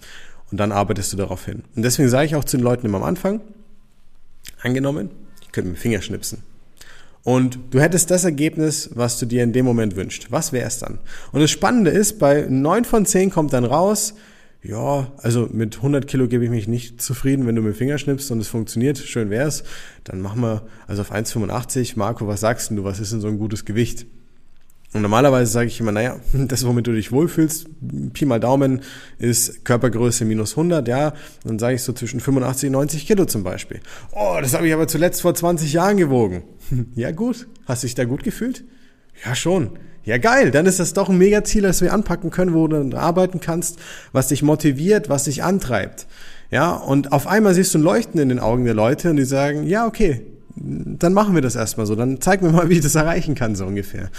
und 0.49 0.57
dann 0.57 0.71
arbeitest 0.71 1.11
du 1.11 1.17
darauf 1.17 1.45
hin. 1.45 1.63
Und 1.75 1.83
deswegen 1.83 2.09
sage 2.09 2.27
ich 2.27 2.35
auch 2.35 2.45
zu 2.45 2.57
den 2.57 2.63
Leuten 2.63 2.85
immer 2.85 2.99
am 2.99 3.03
Anfang, 3.03 3.41
angenommen, 4.63 5.09
ich 5.41 5.51
könnte 5.51 5.69
mit 5.69 5.77
dem 5.77 5.81
Finger 5.81 6.01
schnipsen. 6.01 6.43
Und 7.23 7.57
du 7.71 7.79
hättest 7.79 8.11
das 8.11 8.25
Ergebnis, 8.25 8.89
was 8.95 9.17
du 9.17 9.25
dir 9.25 9.43
in 9.43 9.53
dem 9.53 9.65
Moment 9.65 9.95
wünschst. 9.95 10.31
Was 10.31 10.51
wäre 10.51 10.67
es 10.67 10.79
dann? 10.79 10.99
Und 11.31 11.39
das 11.39 11.51
Spannende 11.51 11.89
ist, 11.89 12.19
bei 12.19 12.47
neun 12.49 12.83
von 12.83 13.05
zehn 13.05 13.29
kommt 13.29 13.53
dann 13.53 13.63
raus, 13.63 14.13
ja, 14.61 15.11
also 15.17 15.49
mit 15.51 15.77
100 15.77 16.07
Kilo 16.07 16.27
gebe 16.27 16.45
ich 16.45 16.49
mich 16.49 16.67
nicht 16.67 17.01
zufrieden, 17.01 17.45
wenn 17.45 17.55
du 17.55 17.61
mit 17.61 17.73
dem 17.73 17.77
Finger 17.77 17.97
schnippst 17.97 18.31
und 18.31 18.39
es 18.39 18.47
funktioniert, 18.47 18.97
schön 18.97 19.29
wär's. 19.29 19.63
Dann 20.05 20.21
machen 20.21 20.41
wir 20.41 20.65
also 20.87 21.01
auf 21.01 21.13
1,85. 21.13 21.93
Marco, 21.97 22.27
was 22.27 22.39
sagst 22.39 22.71
du, 22.71 22.83
was 22.83 22.99
ist 22.99 23.11
denn 23.11 23.19
so 23.19 23.27
ein 23.27 23.39
gutes 23.39 23.65
Gewicht? 23.65 24.05
Und 24.93 25.01
normalerweise 25.01 25.51
sage 25.51 25.67
ich 25.67 25.79
immer, 25.79 25.91
naja, 25.91 26.17
das, 26.33 26.65
womit 26.65 26.87
du 26.87 26.93
dich 26.93 27.11
wohlfühlst, 27.11 27.67
Pi 28.13 28.25
mal 28.25 28.39
Daumen, 28.39 28.81
ist 29.17 29.65
Körpergröße 29.65 30.25
minus 30.25 30.51
100, 30.51 30.87
ja. 30.87 31.13
Dann 31.43 31.59
sage 31.59 31.75
ich 31.75 31.83
so 31.83 31.93
zwischen 31.93 32.19
85 32.19 32.67
und 32.67 32.73
90 32.73 33.07
Kilo 33.07 33.25
zum 33.25 33.43
Beispiel. 33.43 33.79
Oh, 34.11 34.37
das 34.39 34.53
habe 34.53 34.67
ich 34.67 34.73
aber 34.73 34.87
zuletzt 34.87 35.21
vor 35.21 35.33
20 35.33 35.73
Jahren 35.73 35.97
gewogen. 35.97 36.43
Ja 36.95 37.11
gut, 37.11 37.47
hast 37.65 37.83
du 37.83 37.87
dich 37.87 37.95
da 37.95 38.05
gut 38.05 38.23
gefühlt? 38.23 38.63
Ja 39.25 39.35
schon. 39.35 39.71
Ja 40.05 40.17
geil, 40.17 40.51
dann 40.51 40.65
ist 40.65 40.79
das 40.79 40.93
doch 40.93 41.09
ein 41.09 41.17
Megaziel, 41.17 41.61
das 41.63 41.81
wir 41.81 41.93
anpacken 41.93 42.29
können, 42.29 42.53
wo 42.53 42.67
du 42.67 42.77
dann 42.77 42.93
arbeiten 42.93 43.39
kannst, 43.39 43.79
was 44.11 44.27
dich 44.27 44.43
motiviert, 44.43 45.09
was 45.09 45.25
dich 45.25 45.43
antreibt. 45.43 46.07
Ja, 46.51 46.71
und 46.73 47.11
auf 47.11 47.25
einmal 47.25 47.53
siehst 47.53 47.73
du 47.73 47.79
ein 47.79 47.83
Leuchten 47.83 48.19
in 48.19 48.29
den 48.29 48.39
Augen 48.39 48.65
der 48.65 48.73
Leute 48.73 49.09
und 49.09 49.15
die 49.15 49.25
sagen, 49.25 49.63
ja 49.63 49.87
okay, 49.87 50.21
dann 50.55 51.13
machen 51.13 51.35
wir 51.35 51.41
das 51.41 51.55
erstmal 51.55 51.85
so, 51.85 51.95
dann 51.95 52.21
zeig 52.21 52.41
mir 52.41 52.51
mal, 52.51 52.69
wie 52.69 52.75
ich 52.75 52.81
das 52.81 52.95
erreichen 52.95 53.33
kann, 53.35 53.55
so 53.55 53.65
ungefähr. 53.65 54.09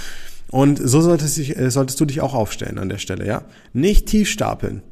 Und 0.55 0.79
so 0.81 1.01
solltest, 1.01 1.37
dich, 1.37 1.59
äh, 1.59 1.69
solltest 1.69 2.01
du 2.01 2.05
dich 2.05 2.21
auch 2.21 2.33
aufstellen 2.33 2.79
an 2.79 2.89
der 2.89 2.99
Stelle, 2.99 3.27
ja. 3.27 3.43
Nicht 3.73 4.07
tief 4.07 4.29
stapeln. 4.29 4.85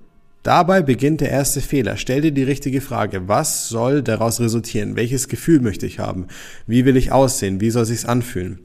Dabei 0.42 0.82
beginnt 0.82 1.20
der 1.20 1.30
erste 1.30 1.60
Fehler. 1.60 1.96
Stell 1.96 2.20
dir 2.20 2.32
die 2.32 2.42
richtige 2.42 2.80
Frage. 2.80 3.28
Was 3.28 3.68
soll 3.68 4.02
daraus 4.02 4.40
resultieren? 4.40 4.96
Welches 4.96 5.28
Gefühl 5.28 5.60
möchte 5.60 5.86
ich 5.86 6.00
haben? 6.00 6.26
Wie 6.66 6.84
will 6.84 6.96
ich 6.96 7.12
aussehen? 7.12 7.60
Wie 7.60 7.70
soll 7.70 7.84
sich's 7.84 8.04
anfühlen? 8.04 8.58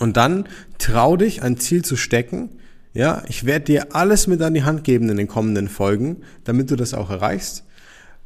Und 0.00 0.16
dann 0.16 0.48
trau 0.78 1.16
dich, 1.16 1.44
ein 1.44 1.58
Ziel 1.58 1.84
zu 1.84 1.94
stecken. 1.94 2.48
Ja, 2.92 3.22
ich 3.28 3.44
werde 3.44 3.66
dir 3.66 3.94
alles 3.94 4.26
mit 4.26 4.42
an 4.42 4.54
die 4.54 4.64
Hand 4.64 4.82
geben 4.82 5.08
in 5.08 5.18
den 5.18 5.28
kommenden 5.28 5.68
Folgen, 5.68 6.22
damit 6.42 6.68
du 6.72 6.74
das 6.74 6.94
auch 6.94 7.10
erreichst. 7.10 7.62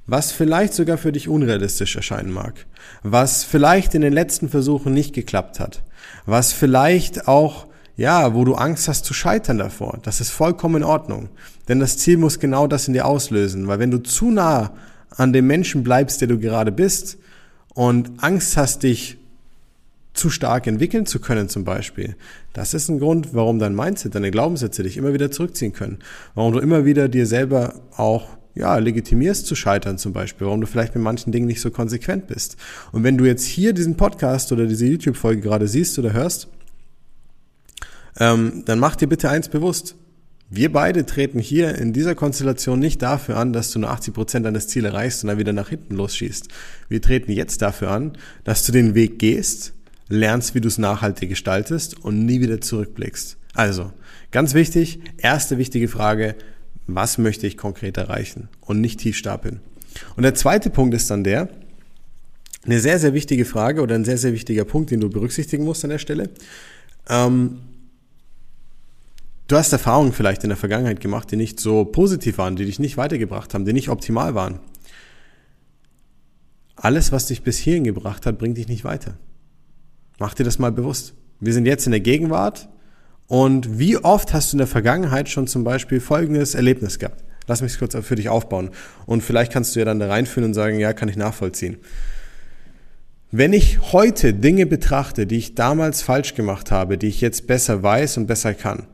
Was 0.06 0.32
vielleicht 0.32 0.74
sogar 0.74 0.98
für 0.98 1.12
dich 1.12 1.28
unrealistisch 1.28 1.96
erscheinen 1.96 2.32
mag. 2.32 2.66
Was 3.02 3.44
vielleicht 3.44 3.94
in 3.94 4.02
den 4.02 4.12
letzten 4.12 4.48
Versuchen 4.48 4.92
nicht 4.92 5.12
geklappt 5.14 5.58
hat 5.58 5.82
was 6.26 6.52
vielleicht 6.52 7.28
auch, 7.28 7.66
ja, 7.96 8.34
wo 8.34 8.44
du 8.44 8.54
Angst 8.54 8.88
hast 8.88 9.04
zu 9.04 9.14
scheitern 9.14 9.58
davor. 9.58 9.98
Das 10.02 10.20
ist 10.20 10.30
vollkommen 10.30 10.76
in 10.76 10.84
Ordnung. 10.84 11.30
Denn 11.68 11.80
das 11.80 11.96
Ziel 11.96 12.18
muss 12.18 12.38
genau 12.38 12.66
das 12.66 12.88
in 12.88 12.94
dir 12.94 13.06
auslösen. 13.06 13.68
Weil 13.68 13.78
wenn 13.78 13.90
du 13.90 13.98
zu 13.98 14.30
nah 14.30 14.72
an 15.10 15.32
dem 15.32 15.46
Menschen 15.46 15.82
bleibst, 15.82 16.20
der 16.20 16.28
du 16.28 16.38
gerade 16.38 16.72
bist 16.72 17.16
und 17.74 18.10
Angst 18.18 18.56
hast, 18.56 18.82
dich 18.82 19.18
zu 20.12 20.30
stark 20.30 20.66
entwickeln 20.66 21.06
zu 21.06 21.20
können 21.20 21.48
zum 21.48 21.64
Beispiel. 21.64 22.16
Das 22.54 22.72
ist 22.72 22.88
ein 22.88 22.98
Grund, 22.98 23.34
warum 23.34 23.58
dein 23.58 23.74
Mindset, 23.74 24.14
deine 24.14 24.30
Glaubenssätze 24.30 24.82
dich 24.82 24.96
immer 24.96 25.12
wieder 25.12 25.30
zurückziehen 25.30 25.74
können. 25.74 25.98
Warum 26.34 26.54
du 26.54 26.58
immer 26.58 26.86
wieder 26.86 27.08
dir 27.08 27.26
selber 27.26 27.74
auch 27.96 28.28
ja, 28.56 28.78
legitimierst 28.78 29.46
zu 29.46 29.54
scheitern 29.54 29.98
zum 29.98 30.12
Beispiel, 30.12 30.46
warum 30.46 30.62
du 30.62 30.66
vielleicht 30.66 30.94
mit 30.94 31.04
manchen 31.04 31.30
Dingen 31.30 31.46
nicht 31.46 31.60
so 31.60 31.70
konsequent 31.70 32.26
bist. 32.26 32.56
Und 32.90 33.04
wenn 33.04 33.18
du 33.18 33.26
jetzt 33.26 33.44
hier 33.44 33.74
diesen 33.74 33.96
Podcast 33.96 34.50
oder 34.50 34.66
diese 34.66 34.86
YouTube-Folge 34.86 35.42
gerade 35.42 35.68
siehst 35.68 35.98
oder 35.98 36.14
hörst, 36.14 36.48
ähm, 38.18 38.62
dann 38.64 38.78
mach 38.78 38.96
dir 38.96 39.08
bitte 39.08 39.28
eins 39.28 39.48
bewusst. 39.48 39.94
Wir 40.48 40.72
beide 40.72 41.04
treten 41.04 41.38
hier 41.38 41.74
in 41.74 41.92
dieser 41.92 42.14
Konstellation 42.14 42.78
nicht 42.78 43.02
dafür 43.02 43.36
an, 43.36 43.52
dass 43.52 43.72
du 43.72 43.78
nur 43.80 43.90
80 43.90 44.14
Prozent 44.14 44.46
deines 44.46 44.68
Ziels 44.68 44.86
erreichst 44.86 45.22
und 45.22 45.28
dann 45.28 45.38
wieder 45.38 45.52
nach 45.52 45.68
hinten 45.68 45.96
losschießt. 45.96 46.48
Wir 46.88 47.02
treten 47.02 47.32
jetzt 47.32 47.60
dafür 47.60 47.90
an, 47.90 48.16
dass 48.44 48.64
du 48.64 48.72
den 48.72 48.94
Weg 48.94 49.18
gehst, 49.18 49.74
lernst, 50.08 50.54
wie 50.54 50.60
du 50.60 50.68
es 50.68 50.78
nachhaltig 50.78 51.28
gestaltest 51.28 52.02
und 52.02 52.24
nie 52.24 52.40
wieder 52.40 52.60
zurückblickst. 52.60 53.36
Also, 53.54 53.92
ganz 54.30 54.54
wichtig, 54.54 55.00
erste 55.18 55.58
wichtige 55.58 55.88
Frage, 55.88 56.36
was 56.86 57.18
möchte 57.18 57.46
ich 57.46 57.56
konkret 57.56 57.96
erreichen 57.96 58.48
und 58.60 58.80
nicht 58.80 59.00
tief 59.00 59.16
stapeln. 59.16 59.60
Und 60.16 60.22
der 60.22 60.34
zweite 60.34 60.70
Punkt 60.70 60.94
ist 60.94 61.10
dann 61.10 61.24
der, 61.24 61.48
eine 62.64 62.80
sehr, 62.80 62.98
sehr 62.98 63.14
wichtige 63.14 63.44
Frage 63.44 63.80
oder 63.80 63.94
ein 63.94 64.04
sehr, 64.04 64.18
sehr 64.18 64.32
wichtiger 64.32 64.64
Punkt, 64.64 64.90
den 64.90 65.00
du 65.00 65.08
berücksichtigen 65.08 65.64
musst 65.64 65.84
an 65.84 65.90
der 65.90 65.98
Stelle. 65.98 66.30
Ähm, 67.08 67.60
du 69.46 69.56
hast 69.56 69.72
Erfahrungen 69.72 70.12
vielleicht 70.12 70.42
in 70.42 70.50
der 70.50 70.56
Vergangenheit 70.56 71.00
gemacht, 71.00 71.30
die 71.30 71.36
nicht 71.36 71.60
so 71.60 71.84
positiv 71.84 72.38
waren, 72.38 72.56
die 72.56 72.66
dich 72.66 72.78
nicht 72.78 72.96
weitergebracht 72.96 73.54
haben, 73.54 73.64
die 73.64 73.72
nicht 73.72 73.88
optimal 73.88 74.34
waren. 74.34 74.58
Alles, 76.74 77.12
was 77.12 77.26
dich 77.26 77.42
bis 77.42 77.56
hierhin 77.56 77.84
gebracht 77.84 78.26
hat, 78.26 78.38
bringt 78.38 78.58
dich 78.58 78.68
nicht 78.68 78.84
weiter. 78.84 79.16
Mach 80.18 80.34
dir 80.34 80.44
das 80.44 80.58
mal 80.58 80.72
bewusst. 80.72 81.14
Wir 81.40 81.52
sind 81.52 81.66
jetzt 81.66 81.86
in 81.86 81.92
der 81.92 82.00
Gegenwart 82.00 82.68
und 83.28 83.78
wie 83.78 83.96
oft 83.96 84.32
hast 84.32 84.52
du 84.52 84.56
in 84.56 84.58
der 84.58 84.66
Vergangenheit 84.66 85.28
schon 85.28 85.46
zum 85.46 85.64
Beispiel 85.64 86.00
folgendes 86.00 86.54
Erlebnis 86.54 86.98
gehabt? 86.98 87.24
Lass 87.48 87.62
mich 87.62 87.78
kurz 87.78 87.96
für 87.96 88.14
dich 88.14 88.28
aufbauen. 88.28 88.70
Und 89.06 89.22
vielleicht 89.22 89.52
kannst 89.52 89.74
du 89.74 89.80
ja 89.80 89.84
dann 89.84 90.00
da 90.00 90.08
reinführen 90.08 90.48
und 90.48 90.54
sagen, 90.54 90.78
ja, 90.78 90.92
kann 90.92 91.08
ich 91.08 91.16
nachvollziehen. 91.16 91.76
Wenn 93.30 93.52
ich 93.52 93.92
heute 93.92 94.34
Dinge 94.34 94.66
betrachte, 94.66 95.26
die 95.26 95.38
ich 95.38 95.54
damals 95.54 96.02
falsch 96.02 96.34
gemacht 96.34 96.70
habe, 96.70 96.96
die 96.98 97.08
ich 97.08 97.20
jetzt 97.20 97.46
besser 97.46 97.82
weiß 97.82 98.16
und 98.18 98.26
besser 98.26 98.54
kann, 98.54 98.86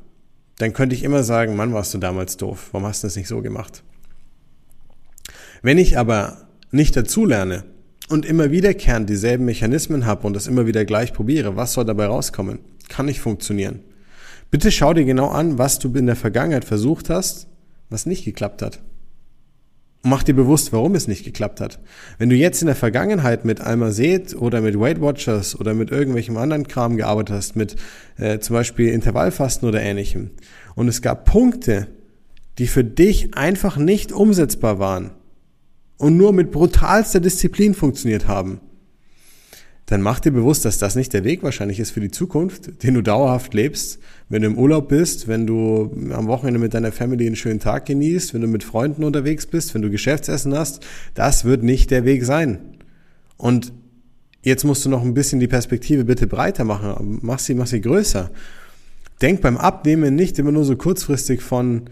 dann 0.58 0.72
könnte 0.72 0.94
ich 0.94 1.02
immer 1.02 1.22
sagen, 1.22 1.56
Mann, 1.56 1.74
warst 1.74 1.92
du 1.94 1.98
damals 1.98 2.36
doof. 2.36 2.70
Warum 2.72 2.86
hast 2.86 3.02
du 3.02 3.06
das 3.06 3.16
nicht 3.16 3.28
so 3.28 3.42
gemacht? 3.42 3.82
Wenn 5.60 5.78
ich 5.78 5.98
aber 5.98 6.48
nicht 6.70 6.96
dazulerne 6.96 7.64
und 8.08 8.24
immer 8.26 8.50
wiederkehrend 8.50 9.08
dieselben 9.08 9.44
Mechanismen 9.44 10.06
habe 10.06 10.26
und 10.26 10.34
das 10.34 10.46
immer 10.46 10.66
wieder 10.66 10.84
gleich 10.84 11.12
probiere, 11.12 11.56
was 11.56 11.74
soll 11.74 11.84
dabei 11.84 12.06
rauskommen? 12.06 12.58
Kann 12.88 13.06
nicht 13.06 13.20
funktionieren. 13.20 13.80
Bitte 14.52 14.70
schau 14.70 14.92
dir 14.92 15.06
genau 15.06 15.28
an, 15.28 15.56
was 15.56 15.78
du 15.78 15.90
in 15.94 16.04
der 16.04 16.14
Vergangenheit 16.14 16.66
versucht 16.66 17.08
hast, 17.08 17.48
was 17.88 18.04
nicht 18.04 18.26
geklappt 18.26 18.60
hat. 18.60 18.80
Mach 20.02 20.22
dir 20.22 20.34
bewusst, 20.34 20.74
warum 20.74 20.94
es 20.94 21.08
nicht 21.08 21.24
geklappt 21.24 21.58
hat. 21.58 21.80
Wenn 22.18 22.28
du 22.28 22.36
jetzt 22.36 22.60
in 22.60 22.66
der 22.66 22.76
Vergangenheit 22.76 23.46
mit 23.46 23.62
Almazet 23.62 24.36
oder 24.36 24.60
mit 24.60 24.78
Weight 24.78 25.00
Watchers 25.00 25.58
oder 25.58 25.72
mit 25.72 25.90
irgendwelchem 25.90 26.36
anderen 26.36 26.68
Kram 26.68 26.98
gearbeitet 26.98 27.34
hast, 27.34 27.56
mit 27.56 27.76
äh, 28.18 28.40
zum 28.40 28.52
Beispiel 28.52 28.92
Intervallfasten 28.92 29.66
oder 29.66 29.80
ähnlichem, 29.80 30.32
und 30.74 30.86
es 30.86 31.00
gab 31.00 31.24
Punkte, 31.24 31.86
die 32.58 32.66
für 32.66 32.84
dich 32.84 33.34
einfach 33.34 33.78
nicht 33.78 34.12
umsetzbar 34.12 34.78
waren 34.78 35.12
und 35.96 36.18
nur 36.18 36.34
mit 36.34 36.50
brutalster 36.50 37.20
Disziplin 37.20 37.72
funktioniert 37.72 38.28
haben, 38.28 38.60
dann 39.92 40.00
mach 40.00 40.20
dir 40.20 40.30
bewusst, 40.30 40.64
dass 40.64 40.78
das 40.78 40.96
nicht 40.96 41.12
der 41.12 41.22
Weg 41.22 41.42
wahrscheinlich 41.42 41.78
ist 41.78 41.90
für 41.90 42.00
die 42.00 42.10
Zukunft, 42.10 42.82
den 42.82 42.94
du 42.94 43.02
dauerhaft 43.02 43.52
lebst, 43.52 43.98
wenn 44.30 44.40
du 44.40 44.48
im 44.48 44.56
Urlaub 44.56 44.88
bist, 44.88 45.28
wenn 45.28 45.46
du 45.46 45.94
am 46.14 46.28
Wochenende 46.28 46.58
mit 46.58 46.72
deiner 46.72 46.92
Family 46.92 47.26
einen 47.26 47.36
schönen 47.36 47.60
Tag 47.60 47.84
genießt, 47.84 48.32
wenn 48.32 48.40
du 48.40 48.46
mit 48.46 48.64
Freunden 48.64 49.04
unterwegs 49.04 49.44
bist, 49.44 49.74
wenn 49.74 49.82
du 49.82 49.90
Geschäftsessen 49.90 50.56
hast, 50.56 50.82
das 51.12 51.44
wird 51.44 51.62
nicht 51.62 51.90
der 51.90 52.06
Weg 52.06 52.24
sein. 52.24 52.60
Und 53.36 53.74
jetzt 54.42 54.64
musst 54.64 54.82
du 54.86 54.88
noch 54.88 55.02
ein 55.02 55.12
bisschen 55.12 55.40
die 55.40 55.46
Perspektive 55.46 56.06
bitte 56.06 56.26
breiter 56.26 56.64
machen, 56.64 57.18
mach 57.20 57.38
sie, 57.38 57.54
mach 57.54 57.66
sie 57.66 57.82
größer. 57.82 58.30
Denk 59.20 59.42
beim 59.42 59.58
Abnehmen 59.58 60.14
nicht 60.14 60.38
immer 60.38 60.52
nur 60.52 60.64
so 60.64 60.74
kurzfristig 60.74 61.42
von 61.42 61.82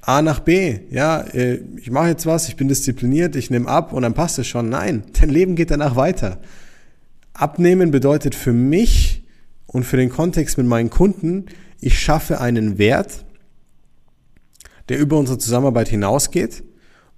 A 0.00 0.22
nach 0.22 0.40
B. 0.40 0.78
Ja, 0.90 1.20
äh, 1.20 1.60
ich 1.76 1.90
mache 1.90 2.08
jetzt 2.08 2.24
was, 2.24 2.48
ich 2.48 2.56
bin 2.56 2.68
diszipliniert, 2.68 3.36
ich 3.36 3.50
nehme 3.50 3.68
ab 3.68 3.92
und 3.92 4.00
dann 4.00 4.14
passt 4.14 4.38
es 4.38 4.46
schon. 4.46 4.70
Nein, 4.70 5.02
dein 5.20 5.28
Leben 5.28 5.54
geht 5.54 5.70
danach 5.70 5.96
weiter. 5.96 6.40
Abnehmen 7.34 7.90
bedeutet 7.90 8.34
für 8.34 8.52
mich 8.52 9.24
und 9.66 9.82
für 9.82 9.96
den 9.96 10.08
Kontext 10.08 10.56
mit 10.56 10.66
meinen 10.66 10.88
Kunden, 10.88 11.46
ich 11.80 11.98
schaffe 11.98 12.40
einen 12.40 12.78
Wert, 12.78 13.24
der 14.88 14.98
über 14.98 15.18
unsere 15.18 15.38
Zusammenarbeit 15.38 15.88
hinausgeht 15.88 16.62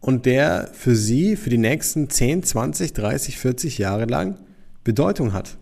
und 0.00 0.24
der 0.24 0.70
für 0.72 0.96
Sie 0.96 1.36
für 1.36 1.50
die 1.50 1.58
nächsten 1.58 2.08
10, 2.08 2.42
20, 2.44 2.94
30, 2.94 3.38
40 3.38 3.78
Jahre 3.78 4.06
lang 4.06 4.38
Bedeutung 4.84 5.34
hat. 5.34 5.58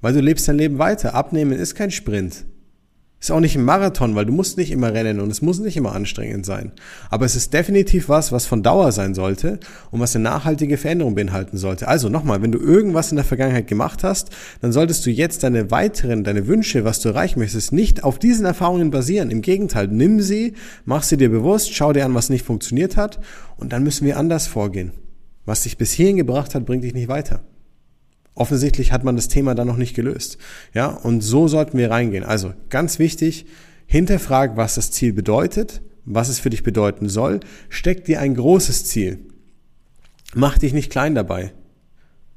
Weil 0.00 0.14
du 0.14 0.20
lebst 0.20 0.48
dein 0.48 0.56
Leben 0.56 0.78
weiter. 0.78 1.14
Abnehmen 1.14 1.52
ist 1.52 1.74
kein 1.74 1.90
Sprint. 1.90 2.44
Ist 3.22 3.30
auch 3.30 3.38
nicht 3.38 3.54
ein 3.54 3.64
Marathon, 3.64 4.16
weil 4.16 4.26
du 4.26 4.32
musst 4.32 4.58
nicht 4.58 4.72
immer 4.72 4.92
rennen 4.92 5.20
und 5.20 5.30
es 5.30 5.42
muss 5.42 5.60
nicht 5.60 5.76
immer 5.76 5.92
anstrengend 5.92 6.44
sein. 6.44 6.72
Aber 7.08 7.24
es 7.24 7.36
ist 7.36 7.54
definitiv 7.54 8.08
was, 8.08 8.32
was 8.32 8.46
von 8.46 8.64
Dauer 8.64 8.90
sein 8.90 9.14
sollte 9.14 9.60
und 9.92 10.00
was 10.00 10.16
eine 10.16 10.24
nachhaltige 10.24 10.76
Veränderung 10.76 11.14
beinhalten 11.14 11.56
sollte. 11.56 11.86
Also 11.86 12.08
nochmal, 12.08 12.42
wenn 12.42 12.50
du 12.50 12.58
irgendwas 12.58 13.12
in 13.12 13.16
der 13.16 13.24
Vergangenheit 13.24 13.68
gemacht 13.68 14.02
hast, 14.02 14.30
dann 14.60 14.72
solltest 14.72 15.06
du 15.06 15.10
jetzt 15.10 15.44
deine 15.44 15.70
weiteren, 15.70 16.24
deine 16.24 16.48
Wünsche, 16.48 16.84
was 16.84 16.98
du 16.98 17.10
erreichen 17.10 17.38
möchtest, 17.38 17.72
nicht 17.72 18.02
auf 18.02 18.18
diesen 18.18 18.44
Erfahrungen 18.44 18.90
basieren. 18.90 19.30
Im 19.30 19.40
Gegenteil, 19.40 19.86
nimm 19.86 20.20
sie, 20.20 20.54
mach 20.84 21.04
sie 21.04 21.16
dir 21.16 21.28
bewusst, 21.28 21.72
schau 21.72 21.92
dir 21.92 22.04
an, 22.04 22.16
was 22.16 22.28
nicht 22.28 22.44
funktioniert 22.44 22.96
hat 22.96 23.20
und 23.56 23.72
dann 23.72 23.84
müssen 23.84 24.04
wir 24.04 24.16
anders 24.16 24.48
vorgehen. 24.48 24.90
Was 25.44 25.62
dich 25.62 25.78
bis 25.78 25.92
hierhin 25.92 26.16
gebracht 26.16 26.56
hat, 26.56 26.66
bringt 26.66 26.82
dich 26.82 26.94
nicht 26.94 27.06
weiter. 27.06 27.44
Offensichtlich 28.34 28.92
hat 28.92 29.04
man 29.04 29.16
das 29.16 29.28
Thema 29.28 29.54
dann 29.54 29.66
noch 29.66 29.76
nicht 29.76 29.94
gelöst. 29.94 30.38
Ja, 30.72 30.86
und 30.86 31.20
so 31.20 31.48
sollten 31.48 31.76
wir 31.76 31.90
reingehen. 31.90 32.24
Also 32.24 32.54
ganz 32.70 32.98
wichtig, 32.98 33.46
hinterfrag, 33.86 34.56
was 34.56 34.76
das 34.76 34.90
Ziel 34.90 35.12
bedeutet, 35.12 35.82
was 36.04 36.28
es 36.28 36.38
für 36.38 36.50
dich 36.50 36.62
bedeuten 36.62 37.08
soll. 37.08 37.40
Steck 37.68 38.04
dir 38.04 38.20
ein 38.20 38.34
großes 38.34 38.86
Ziel. 38.86 39.20
Mach 40.34 40.56
dich 40.56 40.72
nicht 40.72 40.90
klein 40.90 41.14
dabei. 41.14 41.52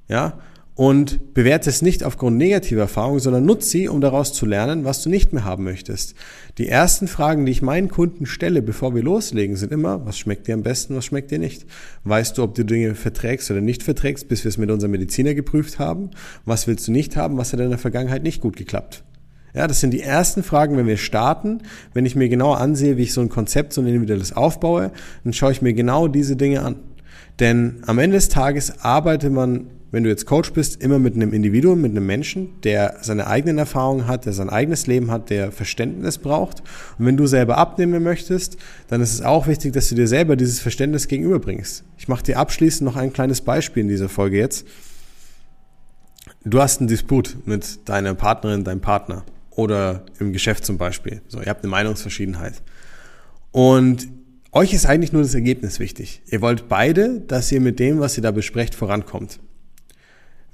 Ja, 0.07 0.39
und 0.75 1.33
bewerte 1.33 1.69
es 1.69 1.81
nicht 1.81 2.03
aufgrund 2.03 2.37
negativer 2.37 2.81
Erfahrungen, 2.81 3.21
sondern 3.21 3.45
nutze 3.45 3.69
sie, 3.69 3.87
um 3.87 4.01
daraus 4.01 4.33
zu 4.33 4.45
lernen, 4.45 4.83
was 4.83 5.01
du 5.01 5.09
nicht 5.09 5.31
mehr 5.31 5.45
haben 5.45 5.63
möchtest. 5.63 6.15
Die 6.57 6.67
ersten 6.67 7.07
Fragen, 7.07 7.45
die 7.45 7.53
ich 7.53 7.61
meinen 7.61 7.89
Kunden 7.89 8.25
stelle, 8.25 8.61
bevor 8.61 8.93
wir 8.93 9.01
loslegen, 9.01 9.55
sind 9.55 9.71
immer, 9.71 10.05
was 10.05 10.17
schmeckt 10.17 10.47
dir 10.47 10.53
am 10.53 10.63
besten, 10.63 10.95
was 10.95 11.05
schmeckt 11.05 11.31
dir 11.31 11.39
nicht? 11.39 11.65
Weißt 12.03 12.37
du, 12.37 12.43
ob 12.43 12.55
du 12.55 12.65
Dinge 12.65 12.93
verträgst 12.93 13.49
oder 13.51 13.61
nicht 13.61 13.83
verträgst, 13.83 14.27
bis 14.27 14.43
wir 14.43 14.49
es 14.49 14.57
mit 14.57 14.69
unserem 14.69 14.91
Mediziner 14.91 15.33
geprüft 15.33 15.79
haben? 15.79 16.11
Was 16.43 16.67
willst 16.67 16.89
du 16.89 16.91
nicht 16.91 17.15
haben? 17.15 17.37
Was 17.37 17.53
hat 17.53 17.61
in 17.61 17.69
der 17.69 17.79
Vergangenheit 17.79 18.23
nicht 18.23 18.41
gut 18.41 18.57
geklappt? 18.57 19.03
Ja, 19.53 19.67
das 19.67 19.79
sind 19.79 19.91
die 19.91 20.01
ersten 20.01 20.43
Fragen, 20.43 20.75
wenn 20.75 20.87
wir 20.87 20.97
starten. 20.97 21.59
Wenn 21.93 22.05
ich 22.05 22.17
mir 22.17 22.27
genauer 22.27 22.59
ansehe, 22.59 22.97
wie 22.97 23.03
ich 23.03 23.13
so 23.13 23.21
ein 23.21 23.29
Konzept, 23.29 23.71
so 23.71 23.79
ein 23.79 23.87
individuelles 23.87 24.33
aufbaue, 24.35 24.91
dann 25.23 25.31
schaue 25.31 25.53
ich 25.53 25.61
mir 25.61 25.73
genau 25.73 26.09
diese 26.09 26.35
Dinge 26.35 26.63
an. 26.63 26.75
Denn 27.39 27.77
am 27.85 27.97
Ende 27.97 28.17
des 28.17 28.27
Tages 28.27 28.81
arbeitet 28.81 29.31
man 29.31 29.67
wenn 29.91 30.03
du 30.03 30.09
jetzt 30.09 30.25
Coach 30.25 30.51
bist, 30.53 30.81
immer 30.81 30.99
mit 30.99 31.15
einem 31.15 31.33
Individuum, 31.33 31.81
mit 31.81 31.91
einem 31.91 32.05
Menschen, 32.05 32.59
der 32.63 32.97
seine 33.01 33.27
eigenen 33.27 33.57
Erfahrungen 33.57 34.07
hat, 34.07 34.25
der 34.25 34.33
sein 34.33 34.49
eigenes 34.49 34.87
Leben 34.87 35.11
hat, 35.11 35.29
der 35.29 35.51
Verständnis 35.51 36.17
braucht. 36.17 36.61
Und 36.97 37.05
wenn 37.05 37.17
du 37.17 37.27
selber 37.27 37.57
abnehmen 37.57 38.03
möchtest, 38.03 38.57
dann 38.87 39.01
ist 39.01 39.13
es 39.13 39.21
auch 39.21 39.47
wichtig, 39.47 39.73
dass 39.73 39.89
du 39.89 39.95
dir 39.95 40.07
selber 40.07 40.35
dieses 40.35 40.59
Verständnis 40.59 41.07
gegenüberbringst. 41.07 41.83
Ich 41.97 42.07
mache 42.07 42.23
dir 42.23 42.39
abschließend 42.39 42.85
noch 42.85 42.95
ein 42.95 43.13
kleines 43.13 43.41
Beispiel 43.41 43.81
in 43.81 43.89
dieser 43.89 44.09
Folge 44.09 44.37
jetzt. 44.37 44.65
Du 46.43 46.61
hast 46.61 46.79
einen 46.79 46.87
Disput 46.87 47.37
mit 47.45 47.87
deiner 47.89 48.13
Partnerin, 48.13 48.63
deinem 48.63 48.81
Partner 48.81 49.23
oder 49.51 50.05
im 50.19 50.33
Geschäft 50.33 50.65
zum 50.65 50.77
Beispiel. 50.77 51.21
So, 51.27 51.39
ihr 51.39 51.47
habt 51.47 51.63
eine 51.63 51.71
Meinungsverschiedenheit. 51.71 52.61
Und 53.51 54.07
euch 54.51 54.73
ist 54.73 54.85
eigentlich 54.85 55.11
nur 55.11 55.21
das 55.21 55.33
Ergebnis 55.33 55.79
wichtig. 55.79 56.21
Ihr 56.27 56.41
wollt 56.41 56.69
beide, 56.69 57.21
dass 57.21 57.51
ihr 57.51 57.61
mit 57.61 57.79
dem, 57.79 57.99
was 57.99 58.17
ihr 58.17 58.23
da 58.23 58.31
besprecht, 58.31 58.75
vorankommt. 58.75 59.39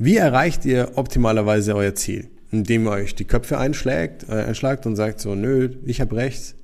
Wie 0.03 0.17
erreicht 0.17 0.65
ihr 0.65 0.93
optimalerweise 0.96 1.75
euer 1.75 1.93
Ziel? 1.93 2.31
Indem 2.50 2.88
ihr 2.88 2.91
euch 2.91 3.13
die 3.13 3.25
Köpfe 3.25 3.60
einschlägt, 3.60 4.27
äh, 4.27 4.46
einschlagt 4.46 4.88
und 4.88 4.96
sagt 4.96 5.20
so, 5.20 5.36
nö, 5.36 5.70
ich 5.86 6.01
habe 6.01 6.15
recht. 6.15 6.55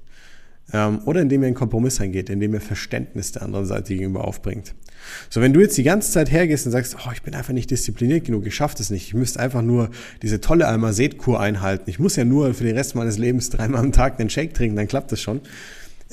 Ähm, 0.73 1.01
oder 1.05 1.21
indem 1.21 1.43
ihr 1.43 1.45
einen 1.45 1.55
Kompromiss 1.55 2.01
eingeht, 2.01 2.31
indem 2.31 2.55
ihr 2.55 2.61
Verständnis 2.61 3.33
der 3.33 3.43
anderen 3.43 3.67
Seite 3.67 3.93
gegenüber 3.93 4.25
aufbringt. 4.25 4.73
So, 5.29 5.39
wenn 5.39 5.53
du 5.53 5.59
jetzt 5.59 5.77
die 5.77 5.83
ganze 5.83 6.11
Zeit 6.11 6.31
hergehst 6.31 6.65
und 6.65 6.71
sagst, 6.71 6.97
oh, 6.97 7.11
ich 7.13 7.21
bin 7.21 7.35
einfach 7.35 7.53
nicht 7.53 7.69
diszipliniert 7.69 8.25
genug, 8.25 8.47
ich 8.47 8.55
schaffe 8.55 8.73
das 8.75 8.89
nicht, 8.89 9.05
ich 9.05 9.13
müsste 9.13 9.39
einfach 9.39 9.61
nur 9.61 9.91
diese 10.23 10.41
tolle 10.41 10.67
Almazet-Kur 10.67 11.39
einhalten, 11.39 11.91
ich 11.91 11.99
muss 11.99 12.15
ja 12.15 12.25
nur 12.25 12.55
für 12.55 12.63
den 12.63 12.75
Rest 12.75 12.95
meines 12.95 13.19
Lebens 13.19 13.51
dreimal 13.51 13.81
am 13.81 13.91
Tag 13.91 14.19
einen 14.19 14.31
Shake 14.31 14.55
trinken, 14.55 14.75
dann 14.75 14.87
klappt 14.87 15.11
das 15.11 15.21
schon. 15.21 15.41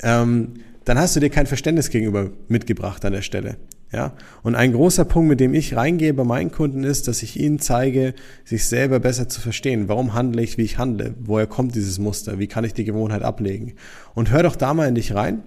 Ähm, 0.03 0.53
dann 0.83 0.99
hast 0.99 1.15
du 1.15 1.19
dir 1.19 1.31
kein 1.31 1.47
Verständnis 1.47 1.89
gegenüber 1.89 2.29
mitgebracht 2.49 3.03
an 3.03 3.13
der 3.13 3.23
Stelle. 3.23 3.57
Ja, 3.95 4.11
und 4.43 4.55
ein 4.55 4.73
großer 4.73 5.05
Punkt, 5.05 5.29
mit 5.29 5.39
dem 5.39 5.53
ich 5.53 5.73
reingehe 5.73 6.13
bei 6.13 6.25
meinen 6.25 6.51
Kunden 6.51 6.83
ist, 6.83 7.07
dass 7.07 7.23
ich 7.23 7.39
ihnen 7.39 7.59
zeige, 7.59 8.13
sich 8.43 8.65
selber 8.65 8.99
besser 8.99 9.29
zu 9.29 9.39
verstehen. 9.39 9.87
Warum 9.87 10.13
handle 10.13 10.43
ich, 10.43 10.57
wie 10.57 10.63
ich 10.63 10.77
handle? 10.77 11.15
Woher 11.21 11.47
kommt 11.47 11.75
dieses 11.75 11.97
Muster? 11.97 12.37
Wie 12.37 12.47
kann 12.47 12.65
ich 12.65 12.73
die 12.73 12.83
Gewohnheit 12.83 13.21
ablegen? 13.21 13.75
Und 14.13 14.31
hör 14.31 14.43
doch 14.43 14.57
da 14.57 14.73
mal 14.73 14.89
in 14.89 14.95
dich 14.95 15.15
rein 15.15 15.43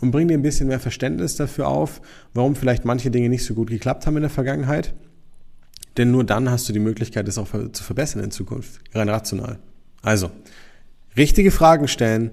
und 0.00 0.10
bring 0.10 0.26
dir 0.26 0.38
ein 0.38 0.42
bisschen 0.42 0.68
mehr 0.68 0.80
Verständnis 0.80 1.36
dafür 1.36 1.68
auf, 1.68 2.00
warum 2.32 2.56
vielleicht 2.56 2.86
manche 2.86 3.10
Dinge 3.10 3.28
nicht 3.28 3.44
so 3.44 3.52
gut 3.52 3.68
geklappt 3.68 4.06
haben 4.06 4.16
in 4.16 4.22
der 4.22 4.30
Vergangenheit. 4.30 4.94
Denn 5.98 6.10
nur 6.10 6.24
dann 6.24 6.50
hast 6.50 6.66
du 6.70 6.72
die 6.72 6.78
Möglichkeit, 6.78 7.28
das 7.28 7.36
auch 7.36 7.48
zu 7.72 7.84
verbessern 7.84 8.24
in 8.24 8.30
Zukunft, 8.30 8.80
rein 8.94 9.10
rational. 9.10 9.58
Also, 10.00 10.30
richtige 11.14 11.50
Fragen 11.50 11.88
stellen, 11.88 12.30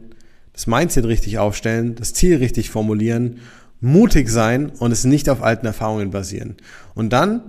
das 0.53 0.67
Mindset 0.67 1.03
richtig 1.03 1.37
aufstellen, 1.37 1.95
das 1.95 2.13
Ziel 2.13 2.37
richtig 2.37 2.69
formulieren 2.69 3.39
mutig 3.81 4.29
sein 4.29 4.71
und 4.79 4.91
es 4.91 5.05
nicht 5.05 5.29
auf 5.29 5.41
alten 5.41 5.65
Erfahrungen 5.65 6.11
basieren. 6.11 6.57
Und 6.95 7.13
dann 7.13 7.41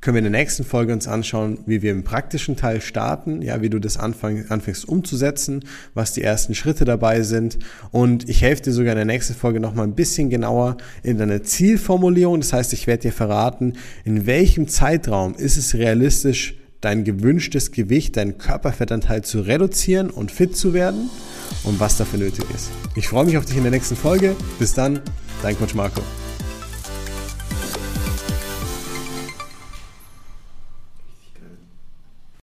können 0.00 0.14
wir 0.14 0.18
in 0.24 0.32
der 0.32 0.40
nächsten 0.40 0.64
Folge 0.64 0.92
uns 0.92 1.08
anschauen, 1.08 1.58
wie 1.66 1.82
wir 1.82 1.90
im 1.90 2.04
praktischen 2.04 2.56
Teil 2.56 2.80
starten, 2.80 3.42
ja, 3.42 3.60
wie 3.62 3.68
du 3.68 3.80
das 3.80 3.96
anfang, 3.96 4.44
anfängst 4.48 4.88
umzusetzen, 4.88 5.64
was 5.92 6.12
die 6.12 6.22
ersten 6.22 6.54
Schritte 6.54 6.84
dabei 6.84 7.22
sind. 7.22 7.58
Und 7.90 8.28
ich 8.28 8.42
helfe 8.42 8.62
dir 8.62 8.72
sogar 8.72 8.92
in 8.92 8.98
der 8.98 9.04
nächsten 9.04 9.34
Folge 9.34 9.58
nochmal 9.58 9.86
ein 9.86 9.96
bisschen 9.96 10.30
genauer 10.30 10.76
in 11.02 11.18
deiner 11.18 11.42
Zielformulierung. 11.42 12.40
Das 12.40 12.52
heißt, 12.52 12.72
ich 12.74 12.86
werde 12.86 13.02
dir 13.02 13.12
verraten, 13.12 13.72
in 14.04 14.26
welchem 14.26 14.68
Zeitraum 14.68 15.34
ist 15.34 15.56
es 15.56 15.74
realistisch, 15.74 16.54
dein 16.80 17.04
gewünschtes 17.04 17.72
Gewicht, 17.72 18.16
deinen 18.16 18.38
Körperfettanteil 18.38 19.22
zu 19.22 19.40
reduzieren 19.40 20.10
und 20.10 20.30
fit 20.30 20.56
zu 20.56 20.74
werden 20.74 21.10
und 21.64 21.80
was 21.80 21.96
dafür 21.96 22.20
nötig 22.20 22.44
ist. 22.54 22.70
Ich 22.94 23.08
freue 23.08 23.24
mich 23.24 23.36
auf 23.36 23.44
dich 23.44 23.56
in 23.56 23.62
der 23.62 23.72
nächsten 23.72 23.96
Folge. 23.96 24.36
Bis 24.58 24.74
dann, 24.74 25.00
dein 25.42 25.58
Coach 25.58 25.74
Marco. 25.74 26.02